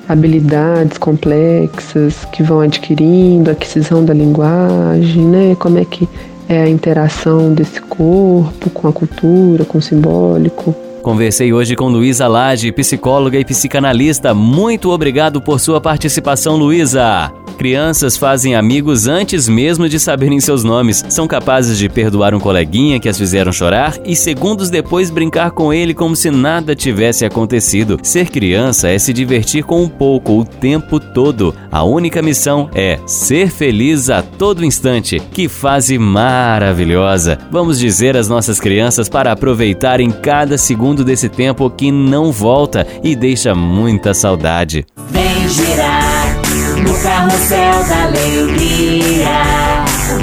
habilidades 0.08 0.98
complexas 0.98 2.24
que 2.32 2.42
vão 2.42 2.60
adquirindo, 2.60 3.50
aquisição 3.50 4.04
da 4.04 4.14
linguagem, 4.14 5.24
né? 5.24 5.56
Como 5.58 5.78
é 5.78 5.84
que 5.84 6.08
é 6.48 6.62
a 6.62 6.68
interação 6.68 7.52
desse 7.52 7.80
corpo 7.80 8.70
com 8.70 8.88
a 8.88 8.92
cultura, 8.92 9.64
com 9.64 9.78
o 9.78 9.82
simbólico. 9.82 10.74
Conversei 11.08 11.54
hoje 11.54 11.74
com 11.74 11.88
Luísa 11.88 12.28
Lage, 12.28 12.70
psicóloga 12.70 13.38
e 13.38 13.44
psicanalista. 13.44 14.34
Muito 14.34 14.90
obrigado 14.90 15.40
por 15.40 15.58
sua 15.58 15.80
participação, 15.80 16.54
Luísa. 16.54 17.32
Crianças 17.58 18.16
fazem 18.16 18.54
amigos 18.54 19.08
antes 19.08 19.48
mesmo 19.48 19.88
de 19.88 19.98
saberem 19.98 20.38
seus 20.38 20.62
nomes. 20.62 21.04
São 21.08 21.26
capazes 21.26 21.76
de 21.76 21.88
perdoar 21.88 22.32
um 22.32 22.38
coleguinha 22.38 23.00
que 23.00 23.08
as 23.08 23.18
fizeram 23.18 23.50
chorar 23.50 23.94
e 24.04 24.14
segundos 24.14 24.70
depois 24.70 25.10
brincar 25.10 25.50
com 25.50 25.72
ele 25.72 25.92
como 25.92 26.14
se 26.14 26.30
nada 26.30 26.76
tivesse 26.76 27.24
acontecido. 27.24 27.98
Ser 28.00 28.30
criança 28.30 28.88
é 28.88 28.96
se 28.96 29.12
divertir 29.12 29.64
com 29.64 29.82
um 29.82 29.88
pouco 29.88 30.38
o 30.38 30.44
tempo 30.44 31.00
todo. 31.00 31.52
A 31.72 31.82
única 31.82 32.22
missão 32.22 32.70
é 32.76 33.00
ser 33.06 33.50
feliz 33.50 34.08
a 34.08 34.22
todo 34.22 34.64
instante. 34.64 35.18
Que 35.18 35.48
fase 35.48 35.98
maravilhosa! 35.98 37.38
Vamos 37.50 37.80
dizer 37.80 38.16
às 38.16 38.28
nossas 38.28 38.60
crianças 38.60 39.08
para 39.08 39.32
aproveitarem 39.32 40.12
cada 40.12 40.56
segundo 40.56 40.97
desse 41.04 41.28
tempo 41.28 41.68
que 41.70 41.90
não 41.90 42.30
volta 42.32 42.86
e 43.02 43.14
deixa 43.14 43.54
muita 43.54 44.14
saudade. 44.14 44.86
Vem 45.10 45.48
girar 45.48 46.36
no 46.82 46.98
carrossel 47.00 47.84
da 47.88 48.04
alegria. 48.04 49.28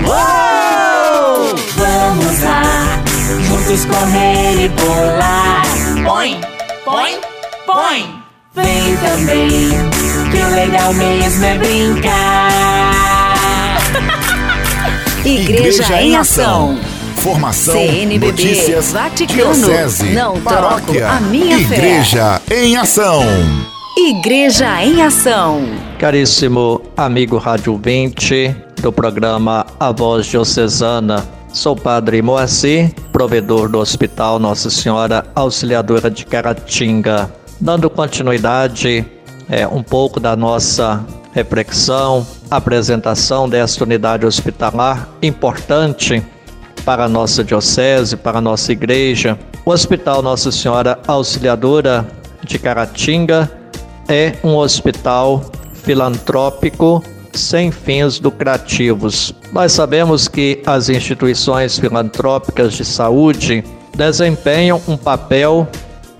Uou! 0.05 1.55
Vamos 1.75 2.41
lá, 2.41 3.03
juntos 3.43 3.85
correr 3.85 4.65
e 4.65 4.69
pular. 4.69 5.63
Põe, 6.03 6.39
põe, 6.83 7.19
põe. 7.65 8.25
Vem 8.55 8.95
também, 8.97 9.69
que 10.31 10.37
o 10.37 10.49
legal 10.55 10.93
mesmo 10.93 11.45
é 11.45 11.57
brincar. 11.57 12.95
Igreja, 15.25 15.83
Igreja 15.83 16.01
em 16.01 16.15
Ação. 16.15 16.77
Formação, 17.25 17.73
CNBB, 17.73 18.27
notícias, 18.27 18.91
Vaticano, 18.91 19.51
diocese, 19.55 20.11
não 20.11 20.39
paróquia, 20.39 21.09
a 21.09 21.19
minha 21.19 21.57
Igreja 21.57 22.39
fé. 22.45 22.63
em 22.63 22.77
Ação. 22.77 23.23
Igreja 23.97 24.83
em 24.83 25.01
Ação. 25.01 25.63
Caríssimo 25.97 26.83
amigo 26.95 27.39
Rádio 27.39 27.81
20 27.83 28.55
do 28.79 28.91
programa 28.93 29.65
A 29.79 29.91
Voz 29.91 30.27
Diocesana, 30.27 31.27
sou 31.51 31.75
Padre 31.75 32.21
Moacir, 32.21 32.93
provedor 33.11 33.69
do 33.69 33.79
Hospital 33.79 34.37
Nossa 34.37 34.69
Senhora 34.69 35.25
Auxiliadora 35.33 36.11
de 36.11 36.27
Caratinga. 36.27 37.33
Dando 37.59 37.89
continuidade 37.89 39.03
é, 39.49 39.67
um 39.67 39.81
pouco 39.81 40.19
da 40.19 40.35
nossa 40.35 41.03
reflexão, 41.33 42.23
apresentação 42.51 43.49
desta 43.49 43.83
unidade 43.83 44.27
hospitalar 44.27 45.09
importante 45.23 46.23
para 46.85 47.05
a 47.05 47.09
nossa 47.09 47.43
diocese, 47.43 48.15
para 48.15 48.37
a 48.37 48.41
nossa 48.41 48.71
igreja. 48.71 49.37
O 49.65 49.71
Hospital 49.71 50.21
Nossa 50.21 50.51
Senhora 50.51 50.99
Auxiliadora 51.07 52.05
de 52.43 52.59
Caratinga 52.59 53.51
é 54.07 54.35
um 54.43 54.55
hospital 54.55 55.43
filantrópico 55.73 57.03
sem 57.33 57.71
fins 57.71 58.19
lucrativos. 58.21 59.33
Nós 59.51 59.71
sabemos 59.71 60.27
que 60.27 60.61
as 60.65 60.87
instituições 60.87 61.77
filantrópicas 61.77 62.73
de 62.73 62.85
saúde 62.85 63.63
desempenham 63.95 64.79
um 64.87 64.95
papel 64.95 65.67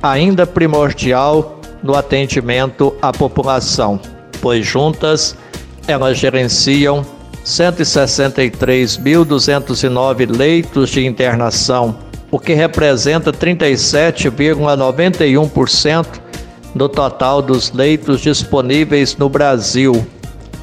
ainda 0.02 0.48
primordial 0.48 1.60
no 1.84 1.96
atendimento 1.96 2.96
à 3.02 3.12
população, 3.12 4.00
pois 4.42 4.66
juntas 4.66 5.36
elas 5.88 6.18
gerenciam 6.18 7.06
163.209 7.46 10.36
leitos 10.36 10.90
de 10.90 11.06
internação, 11.06 11.96
o 12.32 12.40
que 12.40 12.56
representa 12.56 13.32
37,91% 13.32 16.08
do 16.74 16.90
total 16.90 17.44
dos 17.44 17.72
leitos 17.72 18.20
disponíveis 18.20 19.16
no 19.16 19.30
Brasil, 19.30 20.08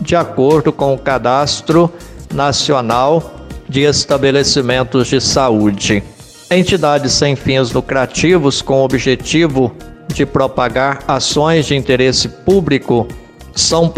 de 0.01 0.17
acordo 0.17 0.73
com 0.73 0.93
o 0.93 0.99
Cadastro 0.99 1.89
Nacional 2.35 3.47
de 3.69 3.83
Estabelecimentos 3.83 5.07
de 5.07 5.21
Saúde. 5.21 6.03
Entidades 6.51 7.13
sem 7.13 7.37
fins 7.37 7.71
lucrativos 7.71 8.61
com 8.61 8.81
o 8.81 8.85
objetivo 8.85 9.73
de 10.13 10.27
propagar 10.27 11.05
ações 11.07 11.67
de 11.67 11.77
interesse 11.77 12.29
público 12.29 13.07
são 13.55 13.93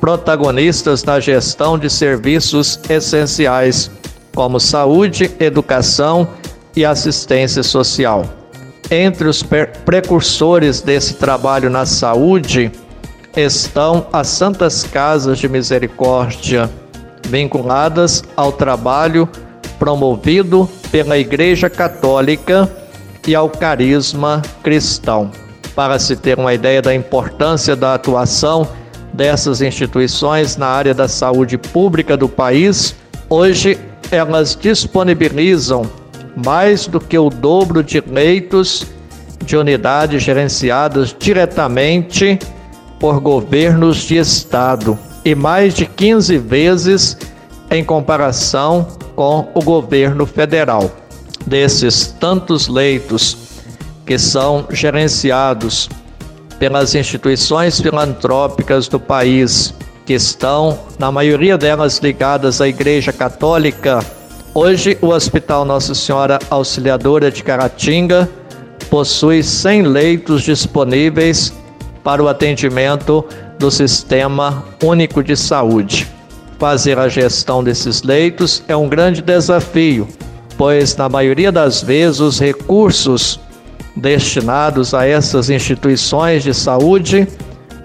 protagonistas 0.00 1.04
na 1.04 1.20
gestão 1.20 1.78
de 1.78 1.88
serviços 1.88 2.78
essenciais, 2.88 3.90
como 4.34 4.60
saúde, 4.60 5.30
educação 5.40 6.28
e 6.74 6.84
assistência 6.84 7.62
social. 7.62 8.24
Entre 8.90 9.26
os 9.26 9.42
precursores 9.84 10.80
desse 10.80 11.14
trabalho 11.14 11.68
na 11.70 11.86
saúde 11.86 12.70
estão 13.36 14.06
as 14.12 14.28
Santas 14.28 14.84
Casas 14.84 15.38
de 15.38 15.48
Misericórdia, 15.48 16.70
vinculadas 17.26 18.22
ao 18.36 18.52
trabalho 18.52 19.28
promovido 19.78 20.68
pela 20.90 21.18
Igreja 21.18 21.68
Católica 21.68 22.70
e 23.26 23.34
ao 23.34 23.50
carisma 23.50 24.40
cristão. 24.62 25.30
Para 25.74 25.98
se 25.98 26.16
ter 26.16 26.38
uma 26.38 26.54
ideia 26.54 26.80
da 26.80 26.94
importância 26.94 27.76
da 27.76 27.94
atuação 27.94 28.66
dessas 29.16 29.62
instituições 29.62 30.56
na 30.56 30.66
área 30.66 30.92
da 30.92 31.08
saúde 31.08 31.56
pública 31.56 32.16
do 32.16 32.28
país, 32.28 32.94
hoje 33.30 33.78
elas 34.10 34.56
disponibilizam 34.60 35.90
mais 36.36 36.86
do 36.86 37.00
que 37.00 37.18
o 37.18 37.30
dobro 37.30 37.82
de 37.82 38.02
leitos 38.06 38.86
de 39.44 39.56
unidades 39.56 40.22
gerenciadas 40.22 41.16
diretamente 41.18 42.38
por 43.00 43.20
governos 43.20 43.98
de 43.98 44.16
estado 44.16 44.98
e 45.24 45.34
mais 45.34 45.74
de 45.74 45.86
15 45.86 46.36
vezes 46.38 47.16
em 47.70 47.82
comparação 47.82 48.86
com 49.14 49.48
o 49.54 49.62
governo 49.62 50.26
federal. 50.26 50.90
Desses 51.46 52.08
tantos 52.20 52.68
leitos 52.68 53.36
que 54.04 54.18
são 54.18 54.66
gerenciados 54.70 55.88
pelas 56.58 56.94
instituições 56.94 57.80
filantrópicas 57.80 58.88
do 58.88 58.98
país, 58.98 59.74
que 60.04 60.14
estão, 60.14 60.78
na 60.98 61.10
maioria 61.12 61.58
delas, 61.58 61.98
ligadas 61.98 62.60
à 62.60 62.68
Igreja 62.68 63.12
Católica, 63.12 64.00
Hoje, 64.58 64.96
o 65.02 65.08
Hospital 65.08 65.66
Nossa 65.66 65.94
Senhora 65.94 66.38
Auxiliadora 66.48 67.30
de 67.30 67.44
Caratinga 67.44 68.26
possui 68.88 69.42
100 69.42 69.82
leitos 69.82 70.40
disponíveis 70.40 71.52
para 72.02 72.22
o 72.22 72.26
atendimento 72.26 73.22
do 73.58 73.70
Sistema 73.70 74.64
Único 74.82 75.22
de 75.22 75.36
Saúde. 75.36 76.08
Fazer 76.58 76.98
a 76.98 77.06
gestão 77.06 77.62
desses 77.62 78.02
leitos 78.02 78.62
é 78.66 78.74
um 78.74 78.88
grande 78.88 79.20
desafio, 79.20 80.08
pois 80.56 80.96
na 80.96 81.06
maioria 81.06 81.52
das 81.52 81.82
vezes 81.82 82.20
os 82.20 82.40
recursos 82.40 83.38
destinados 83.96 84.92
a 84.92 85.06
essas 85.06 85.48
instituições 85.48 86.42
de 86.42 86.52
saúde 86.52 87.26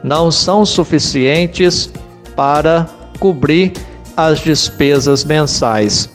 não 0.03 0.29
são 0.29 0.65
suficientes 0.65 1.91
para 2.35 2.87
cobrir 3.19 3.71
as 4.17 4.39
despesas 4.39 5.23
mensais. 5.23 6.09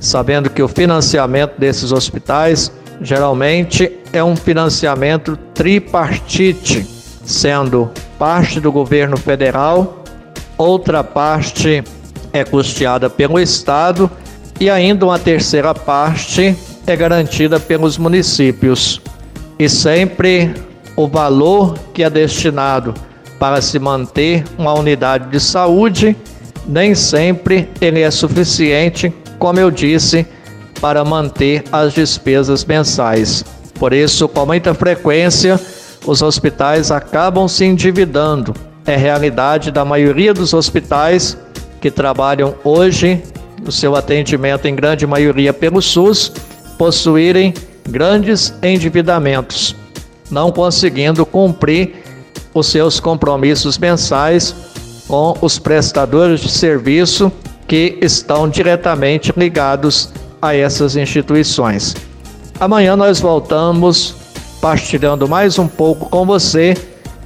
Sabendo 0.00 0.48
que 0.48 0.62
o 0.62 0.68
financiamento 0.68 1.58
desses 1.58 1.92
hospitais 1.92 2.72
geralmente 3.00 3.92
é 4.12 4.22
um 4.22 4.36
financiamento 4.36 5.36
tripartite, 5.54 6.86
sendo 7.24 7.90
parte 8.18 8.60
do 8.60 8.70
governo 8.70 9.16
federal, 9.16 10.04
outra 10.56 11.02
parte 11.02 11.82
é 12.32 12.44
custeada 12.44 13.10
pelo 13.10 13.38
Estado 13.38 14.10
e 14.60 14.70
ainda 14.70 15.04
uma 15.04 15.18
terceira 15.18 15.74
parte 15.74 16.56
é 16.86 16.96
garantida 16.96 17.58
pelos 17.58 17.98
municípios. 17.98 19.00
E 19.58 19.68
sempre 19.68 20.52
o 20.96 21.06
valor 21.06 21.78
que 21.92 22.02
é 22.02 22.10
destinado 22.10 22.94
para 23.38 23.60
se 23.60 23.78
manter 23.78 24.44
uma 24.56 24.72
unidade 24.74 25.28
de 25.30 25.40
saúde, 25.40 26.16
nem 26.66 26.94
sempre 26.94 27.68
ele 27.80 28.00
é 28.00 28.10
suficiente, 28.10 29.12
como 29.38 29.58
eu 29.58 29.70
disse, 29.70 30.26
para 30.80 31.04
manter 31.04 31.64
as 31.72 31.92
despesas 31.92 32.64
mensais. 32.64 33.44
Por 33.74 33.92
isso, 33.92 34.28
com 34.28 34.46
muita 34.46 34.74
frequência, 34.74 35.60
os 36.06 36.22
hospitais 36.22 36.90
acabam 36.90 37.48
se 37.48 37.64
endividando. 37.64 38.54
É 38.86 38.96
realidade 38.96 39.70
da 39.70 39.84
maioria 39.84 40.34
dos 40.34 40.54
hospitais 40.54 41.36
que 41.80 41.90
trabalham 41.90 42.54
hoje 42.62 43.22
o 43.66 43.72
seu 43.72 43.94
atendimento 43.94 44.66
em 44.66 44.74
grande 44.74 45.06
maioria 45.06 45.52
pelo 45.52 45.80
SUS 45.80 46.32
possuírem 46.76 47.54
grandes 47.92 48.54
endividamentos, 48.62 49.76
não 50.30 50.50
conseguindo 50.50 51.26
cumprir 51.26 52.02
os 52.54 52.66
seus 52.66 52.98
compromissos 52.98 53.76
mensais 53.76 54.54
com 55.06 55.36
os 55.42 55.58
prestadores 55.58 56.40
de 56.40 56.50
serviço 56.50 57.30
que 57.68 57.98
estão 58.00 58.48
diretamente 58.48 59.32
ligados 59.36 60.08
a 60.40 60.54
essas 60.54 60.96
instituições. 60.96 61.94
Amanhã 62.58 62.96
nós 62.96 63.20
voltamos 63.20 64.14
partilhando 64.60 65.28
mais 65.28 65.58
um 65.58 65.68
pouco 65.68 66.08
com 66.08 66.24
você 66.24 66.74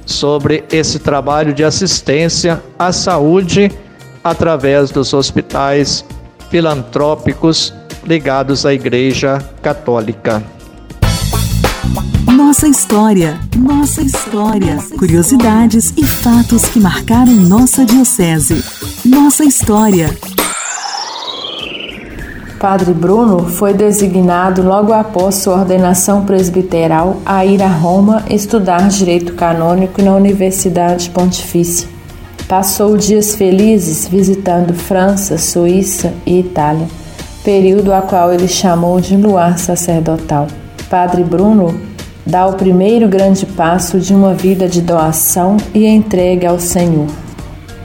sobre 0.05 0.63
esse 0.71 0.99
trabalho 0.99 1.53
de 1.53 1.63
assistência 1.63 2.61
à 2.77 2.91
saúde 2.91 3.71
através 4.23 4.91
dos 4.91 5.13
hospitais 5.13 6.03
filantrópicos 6.49 7.73
ligados 8.05 8.65
à 8.65 8.73
Igreja 8.73 9.37
Católica. 9.61 10.56
Nossa 12.31 12.67
história, 12.67 13.39
nossa 13.55 14.01
história, 14.01 14.77
curiosidades 14.97 15.93
e 15.95 16.05
fatos 16.05 16.65
que 16.65 16.79
marcaram 16.79 17.33
nossa 17.33 17.85
diocese. 17.85 18.63
Nossa 19.05 19.43
história. 19.43 20.09
Padre 22.59 22.93
Bruno 22.93 23.45
foi 23.45 23.73
designado 23.73 24.63
logo 24.63 24.91
após 24.91 25.35
sua 25.35 25.59
ordenação 25.59 26.25
presbiteral 26.25 27.21
a 27.25 27.45
ir 27.45 27.61
a 27.61 27.67
Roma 27.67 28.23
estudar 28.29 28.87
direito 28.87 29.33
canônico 29.33 30.01
na 30.01 30.15
Universidade 30.15 31.09
Pontifícia. 31.11 31.87
Passou 32.47 32.97
dias 32.97 33.35
felizes 33.35 34.07
visitando 34.07 34.73
França, 34.73 35.37
Suíça 35.37 36.13
e 36.25 36.39
Itália, 36.39 36.87
período 37.43 37.93
a 37.93 38.01
qual 38.01 38.33
ele 38.33 38.47
chamou 38.47 38.99
de 38.99 39.15
luar 39.15 39.59
sacerdotal. 39.59 40.47
Padre 40.89 41.23
Bruno 41.23 41.79
dá 42.25 42.47
o 42.47 42.53
primeiro 42.53 43.07
grande 43.07 43.45
passo 43.45 43.99
de 43.99 44.13
uma 44.13 44.33
vida 44.33 44.67
de 44.67 44.81
doação 44.81 45.57
e 45.73 45.85
entrega 45.85 46.49
ao 46.49 46.59
Senhor. 46.59 47.07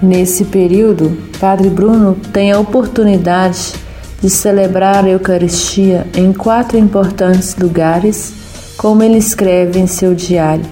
Nesse 0.01 0.45
período, 0.45 1.17
Padre 1.41 1.69
Bruno 1.69 2.17
tem 2.33 2.53
a 2.53 2.61
oportunidade 2.61 3.73
de 4.21 4.31
celebrar 4.31 5.05
a 5.05 5.09
Eucaristia 5.09 6.07
em 6.17 6.33
quatro 6.33 6.79
importantes 6.79 7.57
lugares, 7.57 8.33
como 8.77 9.03
ele 9.03 9.19
escreve 9.19 9.81
em 9.81 9.87
seu 9.87 10.15
diário. 10.15 10.65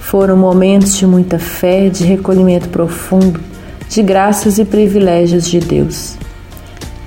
Foram 0.00 0.36
momentos 0.36 0.96
de 0.96 1.06
muita 1.06 1.38
fé, 1.38 1.88
de 1.88 2.04
recolhimento 2.04 2.68
profundo, 2.68 3.40
de 3.88 4.02
graças 4.02 4.58
e 4.58 4.64
privilégios 4.64 5.48
de 5.48 5.60
Deus. 5.60 6.16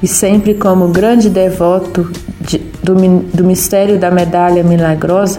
E 0.04 0.08
sempre 0.08 0.54
como 0.54 0.90
grande 0.90 1.30
devoto 1.30 2.12
de, 2.42 2.58
do, 2.84 2.94
do 3.34 3.46
mistério 3.46 3.98
da 3.98 4.12
medalha 4.12 4.62
milagrosa, 4.62 5.38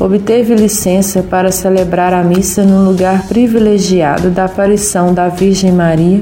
obteve 0.00 0.56
licença 0.56 1.22
para 1.22 1.52
celebrar 1.52 2.12
a 2.12 2.24
missa 2.24 2.64
no 2.64 2.84
lugar 2.84 3.28
privilegiado 3.28 4.28
da 4.28 4.46
aparição 4.46 5.14
da 5.14 5.28
Virgem 5.28 5.70
Maria 5.70 6.20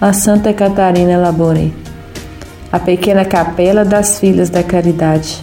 a 0.00 0.14
Santa 0.14 0.50
Catarina 0.54 1.18
Laboré, 1.18 1.68
a 2.72 2.78
pequena 2.78 3.22
capela 3.22 3.84
das 3.84 4.18
Filhas 4.18 4.48
da 4.48 4.62
Caridade. 4.62 5.42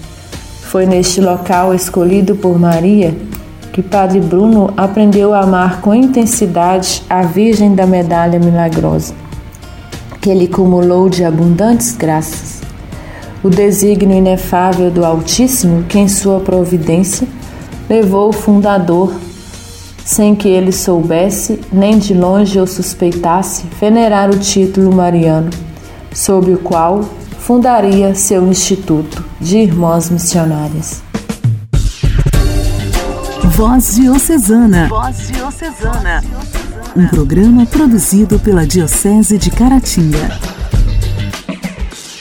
Foi 0.64 0.88
neste 0.88 1.22
local 1.22 1.76
escolhido 1.76 2.36
por 2.36 2.58
Maria 2.58 3.16
que 3.72 3.84
Padre 3.84 4.20
Bruno 4.20 4.74
aprendeu 4.76 5.32
a 5.36 5.42
amar 5.42 5.80
com 5.82 5.94
intensidade 5.94 7.04
a 7.08 7.22
Virgem 7.22 7.76
da 7.76 7.86
Medalha 7.86 8.40
Milagrosa, 8.40 9.14
que 10.28 10.32
ele 10.32 10.46
cumulou 10.50 11.08
de 11.08 11.24
abundantes 11.24 11.96
graças. 11.96 12.60
O 13.42 13.50
desígnio 13.50 14.18
inefável 14.18 14.92
do 14.92 15.06
Altíssimo, 15.06 15.84
que 15.84 15.98
em 15.98 16.10
sua 16.10 16.42
providência 16.42 17.26
levou 17.90 18.28
o 18.28 18.34
fundador, 18.34 19.16
sem 20.04 20.36
que 20.36 20.50
ele 20.50 20.74
soubesse, 20.74 21.62
nem 21.72 21.98
de 21.98 22.14
longe 22.14 22.60
ou 22.60 22.68
suspeitasse, 22.68 23.64
venerar 23.80 24.30
o 24.30 24.38
título 24.38 24.94
mariano, 24.94 25.50
sob 26.14 26.52
o 26.52 26.58
qual 26.58 27.06
fundaria 27.40 28.14
seu 28.14 28.46
instituto 28.50 29.24
de 29.40 29.60
irmãs 29.60 30.10
missionárias. 30.10 31.07
Voz 33.50 33.96
Diocesana. 33.96 34.88
Voz 34.88 35.32
Diocesana. 35.32 36.24
Um 36.96 37.08
programa 37.08 37.66
produzido 37.66 38.38
pela 38.40 38.68
Diocese 38.68 39.38
de 39.38 39.50
Caratinga. 39.50 40.38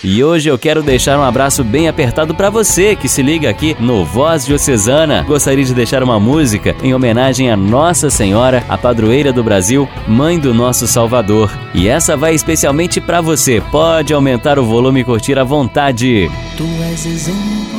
E 0.05 0.23
hoje 0.23 0.49
eu 0.49 0.57
quero 0.57 0.83
deixar 0.83 1.19
um 1.19 1.25
abraço 1.25 1.65
bem 1.65 1.89
apertado 1.89 2.35
para 2.35 2.49
você 2.49 2.95
que 2.95 3.09
se 3.09 3.23
liga 3.23 3.51
aqui 3.51 3.77
no 3.81 4.05
Voz 4.05 4.47
Diocesana. 4.47 5.25
Gostaria 5.25 5.65
de 5.65 5.75
deixar 5.75 6.03
uma 6.03 6.21
música 6.21 6.77
em 6.83 6.95
homenagem 6.95 7.51
a 7.51 7.57
Nossa 7.57 8.09
Senhora, 8.09 8.65
a 8.69 8.79
padroeira 8.79 9.33
do 9.33 9.43
Brasil, 9.43 9.89
mãe 10.07 10.39
do 10.39 10.55
nosso 10.55 10.87
Salvador. 10.87 11.51
E 11.75 11.89
essa 11.89 12.17
vai 12.17 12.35
especialmente 12.35 13.01
para 13.01 13.21
você. 13.21 13.61
Pode 13.73 14.15
aumentar 14.15 14.59
o 14.59 14.65
volume 14.65 15.01
e 15.01 15.05
curtir 15.05 15.39
à 15.39 15.45
vontade. 15.45 16.31
Tu 16.57 16.65
és 16.85 17.05
exemplo 17.05 17.76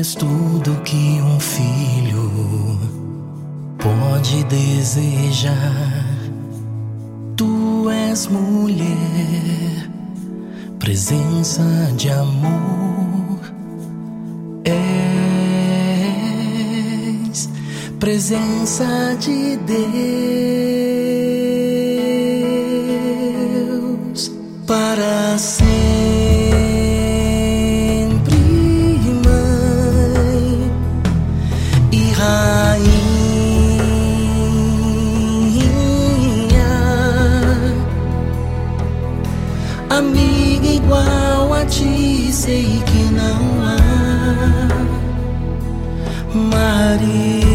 És 0.00 0.14
tudo 0.14 0.80
que 0.80 1.20
um 1.20 1.38
filho 1.38 2.32
pode 3.76 4.42
desejar. 4.44 6.06
Tu 7.36 7.90
és 7.90 8.26
mulher, 8.28 9.90
presença 10.78 11.62
de 11.98 12.08
amor. 12.08 13.40
És 14.64 14.80
presença 17.98 19.14
de 19.20 19.58
Deus 24.08 24.32
para 24.66 25.36
sempre. 25.36 26.79
Sei 42.32 42.82
que 42.86 43.02
não 43.12 43.62
há 43.62 43.76
Maria. 46.34 47.49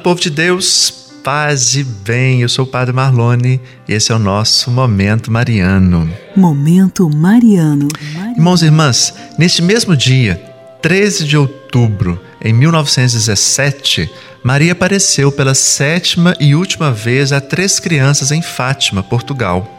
Povo 0.00 0.18
de 0.18 0.30
Deus, 0.30 0.90
paz 1.22 1.74
e 1.74 1.84
bem. 1.84 2.40
Eu 2.40 2.48
sou 2.48 2.64
o 2.64 2.68
Padre 2.68 2.92
Marlone 2.94 3.60
e 3.86 3.92
esse 3.92 4.10
é 4.10 4.14
o 4.14 4.18
nosso 4.18 4.70
Momento 4.70 5.30
Mariano. 5.30 6.10
Momento 6.34 7.08
Mariano. 7.14 7.88
Irmãos 8.34 8.62
e 8.62 8.64
irmãs, 8.64 9.14
neste 9.38 9.60
mesmo 9.60 9.94
dia, 9.94 10.42
13 10.80 11.26
de 11.26 11.36
outubro, 11.36 12.18
em 12.42 12.52
1917, 12.54 14.10
Maria 14.42 14.72
apareceu 14.72 15.30
pela 15.30 15.54
sétima 15.54 16.34
e 16.40 16.54
última 16.54 16.90
vez 16.90 17.30
a 17.30 17.40
três 17.40 17.78
crianças 17.78 18.32
em 18.32 18.40
Fátima, 18.40 19.02
Portugal. 19.02 19.78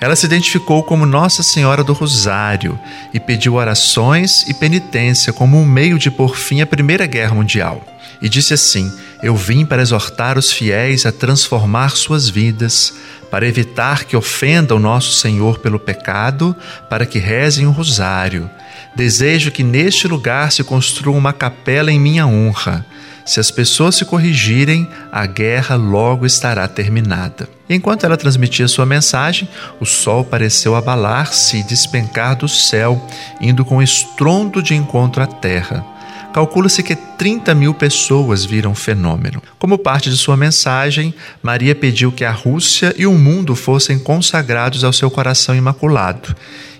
Ela 0.00 0.16
se 0.16 0.26
identificou 0.26 0.82
como 0.82 1.06
Nossa 1.06 1.44
Senhora 1.44 1.84
do 1.84 1.92
Rosário 1.92 2.76
e 3.14 3.20
pediu 3.20 3.54
orações 3.54 4.42
e 4.48 4.54
penitência 4.54 5.32
como 5.32 5.56
um 5.56 5.64
meio 5.64 5.96
de 6.00 6.10
pôr 6.10 6.36
fim 6.36 6.60
à 6.60 6.66
Primeira 6.66 7.06
Guerra 7.06 7.36
Mundial. 7.36 7.80
E 8.22 8.28
disse 8.28 8.54
assim: 8.54 8.90
Eu 9.20 9.34
vim 9.34 9.66
para 9.66 9.82
exortar 9.82 10.38
os 10.38 10.52
fiéis 10.52 11.04
a 11.04 11.10
transformar 11.10 11.90
suas 11.96 12.28
vidas, 12.28 12.94
para 13.28 13.46
evitar 13.46 14.04
que 14.04 14.16
ofendam 14.16 14.78
nosso 14.78 15.12
Senhor 15.12 15.58
pelo 15.58 15.80
pecado, 15.80 16.54
para 16.88 17.04
que 17.04 17.18
rezem 17.18 17.66
o 17.66 17.72
rosário. 17.72 18.48
Desejo 18.94 19.50
que 19.50 19.64
neste 19.64 20.06
lugar 20.06 20.52
se 20.52 20.62
construa 20.62 21.16
uma 21.16 21.32
capela 21.32 21.90
em 21.90 21.98
minha 21.98 22.26
honra. 22.26 22.86
Se 23.24 23.40
as 23.40 23.50
pessoas 23.50 23.96
se 23.96 24.04
corrigirem, 24.04 24.88
a 25.10 25.26
guerra 25.26 25.76
logo 25.76 26.26
estará 26.26 26.66
terminada. 26.68 27.48
Enquanto 27.68 28.04
ela 28.04 28.16
transmitia 28.16 28.68
sua 28.68 28.84
mensagem, 28.84 29.48
o 29.80 29.86
sol 29.86 30.24
pareceu 30.24 30.74
abalar-se 30.74 31.58
e 31.58 31.62
despencar 31.62 32.36
do 32.36 32.48
céu, 32.48 33.08
indo 33.40 33.64
com 33.64 33.82
estrondo 33.82 34.62
de 34.62 34.74
encontro 34.74 35.22
à 35.22 35.26
terra. 35.26 35.91
Calcula-se 36.32 36.82
que 36.82 36.96
30 36.96 37.54
mil 37.54 37.74
pessoas 37.74 38.44
viram 38.44 38.72
o 38.72 38.74
fenômeno. 38.74 39.42
Como 39.58 39.76
parte 39.76 40.08
de 40.08 40.16
sua 40.16 40.36
mensagem, 40.36 41.14
Maria 41.42 41.74
pediu 41.74 42.10
que 42.10 42.24
a 42.24 42.30
Rússia 42.30 42.94
e 42.96 43.06
o 43.06 43.12
mundo 43.12 43.54
fossem 43.54 43.98
consagrados 43.98 44.82
ao 44.82 44.92
seu 44.94 45.10
coração 45.10 45.54
imaculado. 45.54 46.34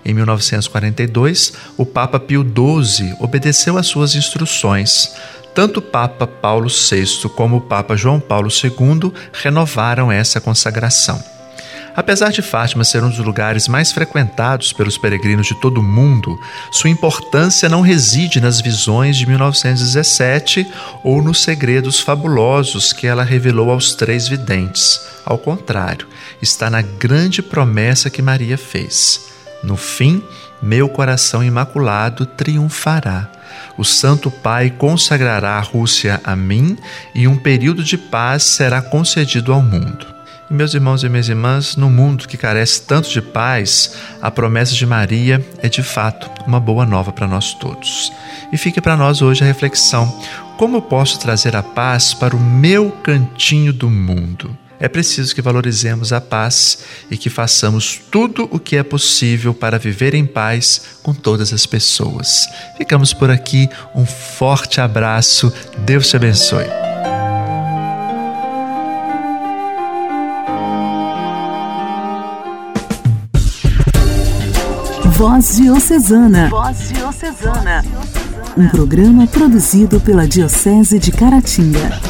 Em 0.04 0.14
1942, 0.14 1.52
o 1.76 1.84
Papa 1.84 2.18
Pio 2.18 2.42
XII 2.42 3.14
obedeceu 3.20 3.76
às 3.76 3.86
suas 3.86 4.14
instruções. 4.14 5.14
Tanto 5.54 5.80
o 5.80 5.82
Papa 5.82 6.26
Paulo 6.26 6.68
VI 6.68 7.28
como 7.36 7.58
o 7.58 7.60
Papa 7.60 7.94
João 7.94 8.18
Paulo 8.18 8.48
II 8.48 9.12
renovaram 9.34 10.10
essa 10.10 10.40
consagração. 10.40 11.22
Apesar 11.94 12.30
de 12.30 12.40
Fátima 12.40 12.84
ser 12.84 13.02
um 13.04 13.10
dos 13.10 13.18
lugares 13.18 13.68
mais 13.68 13.92
frequentados 13.92 14.72
pelos 14.72 14.96
peregrinos 14.96 15.46
de 15.46 15.54
todo 15.54 15.78
o 15.78 15.82
mundo, 15.82 16.38
sua 16.70 16.88
importância 16.88 17.68
não 17.68 17.82
reside 17.82 18.40
nas 18.40 18.60
visões 18.60 19.16
de 19.16 19.26
1917 19.26 20.66
ou 21.04 21.22
nos 21.22 21.42
segredos 21.42 22.00
fabulosos 22.00 22.92
que 22.92 23.06
ela 23.06 23.22
revelou 23.22 23.70
aos 23.70 23.94
três 23.94 24.26
videntes. 24.26 25.00
Ao 25.24 25.36
contrário, 25.36 26.08
está 26.40 26.70
na 26.70 26.80
grande 26.80 27.42
promessa 27.42 28.08
que 28.08 28.22
Maria 28.22 28.56
fez. 28.56 29.26
No 29.62 29.76
fim, 29.76 30.22
meu 30.62 30.88
coração 30.88 31.44
imaculado 31.44 32.24
triunfará. 32.24 33.30
O 33.76 33.84
Santo 33.84 34.30
Pai 34.30 34.70
consagrará 34.70 35.58
a 35.58 35.60
Rússia 35.60 36.20
a 36.24 36.34
mim 36.34 36.76
e 37.14 37.28
um 37.28 37.36
período 37.36 37.84
de 37.84 37.98
paz 37.98 38.44
será 38.44 38.80
concedido 38.80 39.52
ao 39.52 39.62
mundo. 39.62 40.11
Meus 40.52 40.74
irmãos 40.74 41.02
e 41.02 41.08
minhas 41.08 41.30
irmãs, 41.30 41.76
no 41.76 41.88
mundo 41.88 42.28
que 42.28 42.36
carece 42.36 42.82
tanto 42.82 43.08
de 43.08 43.22
paz, 43.22 43.94
a 44.20 44.30
promessa 44.30 44.74
de 44.74 44.84
Maria 44.84 45.42
é 45.62 45.66
de 45.66 45.82
fato 45.82 46.30
uma 46.46 46.60
boa 46.60 46.84
nova 46.84 47.10
para 47.10 47.26
nós 47.26 47.54
todos. 47.54 48.12
E 48.52 48.58
fique 48.58 48.78
para 48.78 48.94
nós 48.94 49.22
hoje 49.22 49.42
a 49.42 49.46
reflexão: 49.46 50.14
como 50.58 50.76
eu 50.76 50.82
posso 50.82 51.18
trazer 51.18 51.56
a 51.56 51.62
paz 51.62 52.12
para 52.12 52.36
o 52.36 52.40
meu 52.40 52.90
cantinho 52.90 53.72
do 53.72 53.88
mundo? 53.88 54.54
é 54.78 54.88
preciso 54.88 55.32
que 55.32 55.40
valorizemos 55.40 56.12
a 56.12 56.20
paz 56.20 56.80
e 57.08 57.16
que 57.16 57.30
façamos 57.30 58.00
tudo 58.10 58.48
o 58.50 58.58
que 58.58 58.76
é 58.76 58.82
possível 58.82 59.54
para 59.54 59.78
viver 59.78 60.12
em 60.12 60.26
paz 60.26 60.98
com 61.04 61.14
todas 61.14 61.52
as 61.52 61.64
pessoas. 61.64 62.48
Ficamos 62.76 63.14
por 63.14 63.30
aqui, 63.30 63.70
um 63.94 64.04
forte 64.04 64.80
abraço, 64.80 65.52
Deus 65.86 66.08
te 66.08 66.16
abençoe. 66.16 66.91
Voz 75.12 75.56
Diocesana. 75.56 76.48
Voz 76.48 76.88
Diocesana. 76.88 77.84
Um 78.56 78.68
programa 78.68 79.26
produzido 79.26 80.00
pela 80.00 80.26
Diocese 80.26 80.98
de 80.98 81.12
Caratinga. 81.12 82.00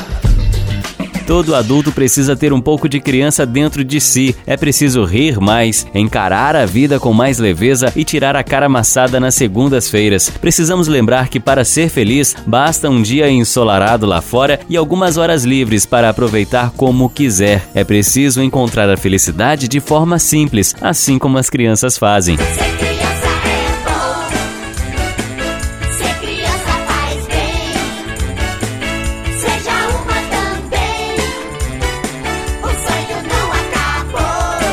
Todo 1.26 1.54
adulto 1.54 1.92
precisa 1.92 2.36
ter 2.36 2.52
um 2.52 2.60
pouco 2.60 2.88
de 2.88 3.00
criança 3.00 3.46
dentro 3.46 3.84
de 3.84 4.00
si. 4.00 4.34
É 4.46 4.56
preciso 4.56 5.04
rir 5.04 5.40
mais, 5.40 5.86
encarar 5.94 6.54
a 6.54 6.66
vida 6.66 6.98
com 6.98 7.12
mais 7.12 7.38
leveza 7.38 7.92
e 7.94 8.04
tirar 8.04 8.36
a 8.36 8.42
cara 8.42 8.66
amassada 8.66 9.18
nas 9.18 9.34
segundas-feiras. 9.34 10.30
Precisamos 10.30 10.88
lembrar 10.88 11.28
que 11.28 11.40
para 11.40 11.64
ser 11.64 11.88
feliz 11.88 12.36
basta 12.46 12.90
um 12.90 13.00
dia 13.00 13.30
ensolarado 13.30 14.04
lá 14.06 14.20
fora 14.20 14.60
e 14.68 14.76
algumas 14.76 15.16
horas 15.16 15.44
livres 15.44 15.86
para 15.86 16.08
aproveitar 16.08 16.70
como 16.76 17.08
quiser. 17.08 17.62
É 17.74 17.84
preciso 17.84 18.42
encontrar 18.42 18.90
a 18.90 18.96
felicidade 18.96 19.68
de 19.68 19.80
forma 19.80 20.18
simples, 20.18 20.74
assim 20.80 21.18
como 21.18 21.38
as 21.38 21.48
crianças 21.48 21.96
fazem. 21.96 22.36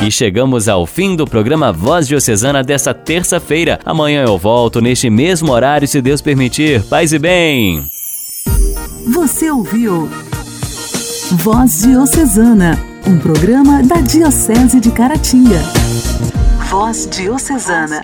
E 0.10 0.12
chegamos 0.12 0.67
ao 0.67 0.88
fim 0.88 1.15
do 1.15 1.24
programa 1.24 1.72
Voz 1.72 2.08
Diocesana 2.08 2.63
desta 2.63 2.95
terça-feira. 2.95 3.80
Amanhã 3.86 4.24
eu 4.24 4.39
volto 4.39 4.82
neste 4.82 5.08
mesmo 5.08 5.52
horário, 5.52 5.88
se 5.88 6.02
Deus 6.02 6.19
permitir. 6.19 6.82
Paz 6.86 7.13
e 7.13 7.19
bem! 7.19 7.84
Você 9.13 9.52
ouviu 9.52 10.10
Voz 11.34 11.84
Diocesana, 11.84 12.84
um 13.06 13.19
programa 13.19 13.84
da 13.84 13.98
Diocese 13.98 14.80
de 14.80 14.89
Caratinga. 14.89 15.62
Voz 16.72 17.08
Diocesana. 17.12 17.98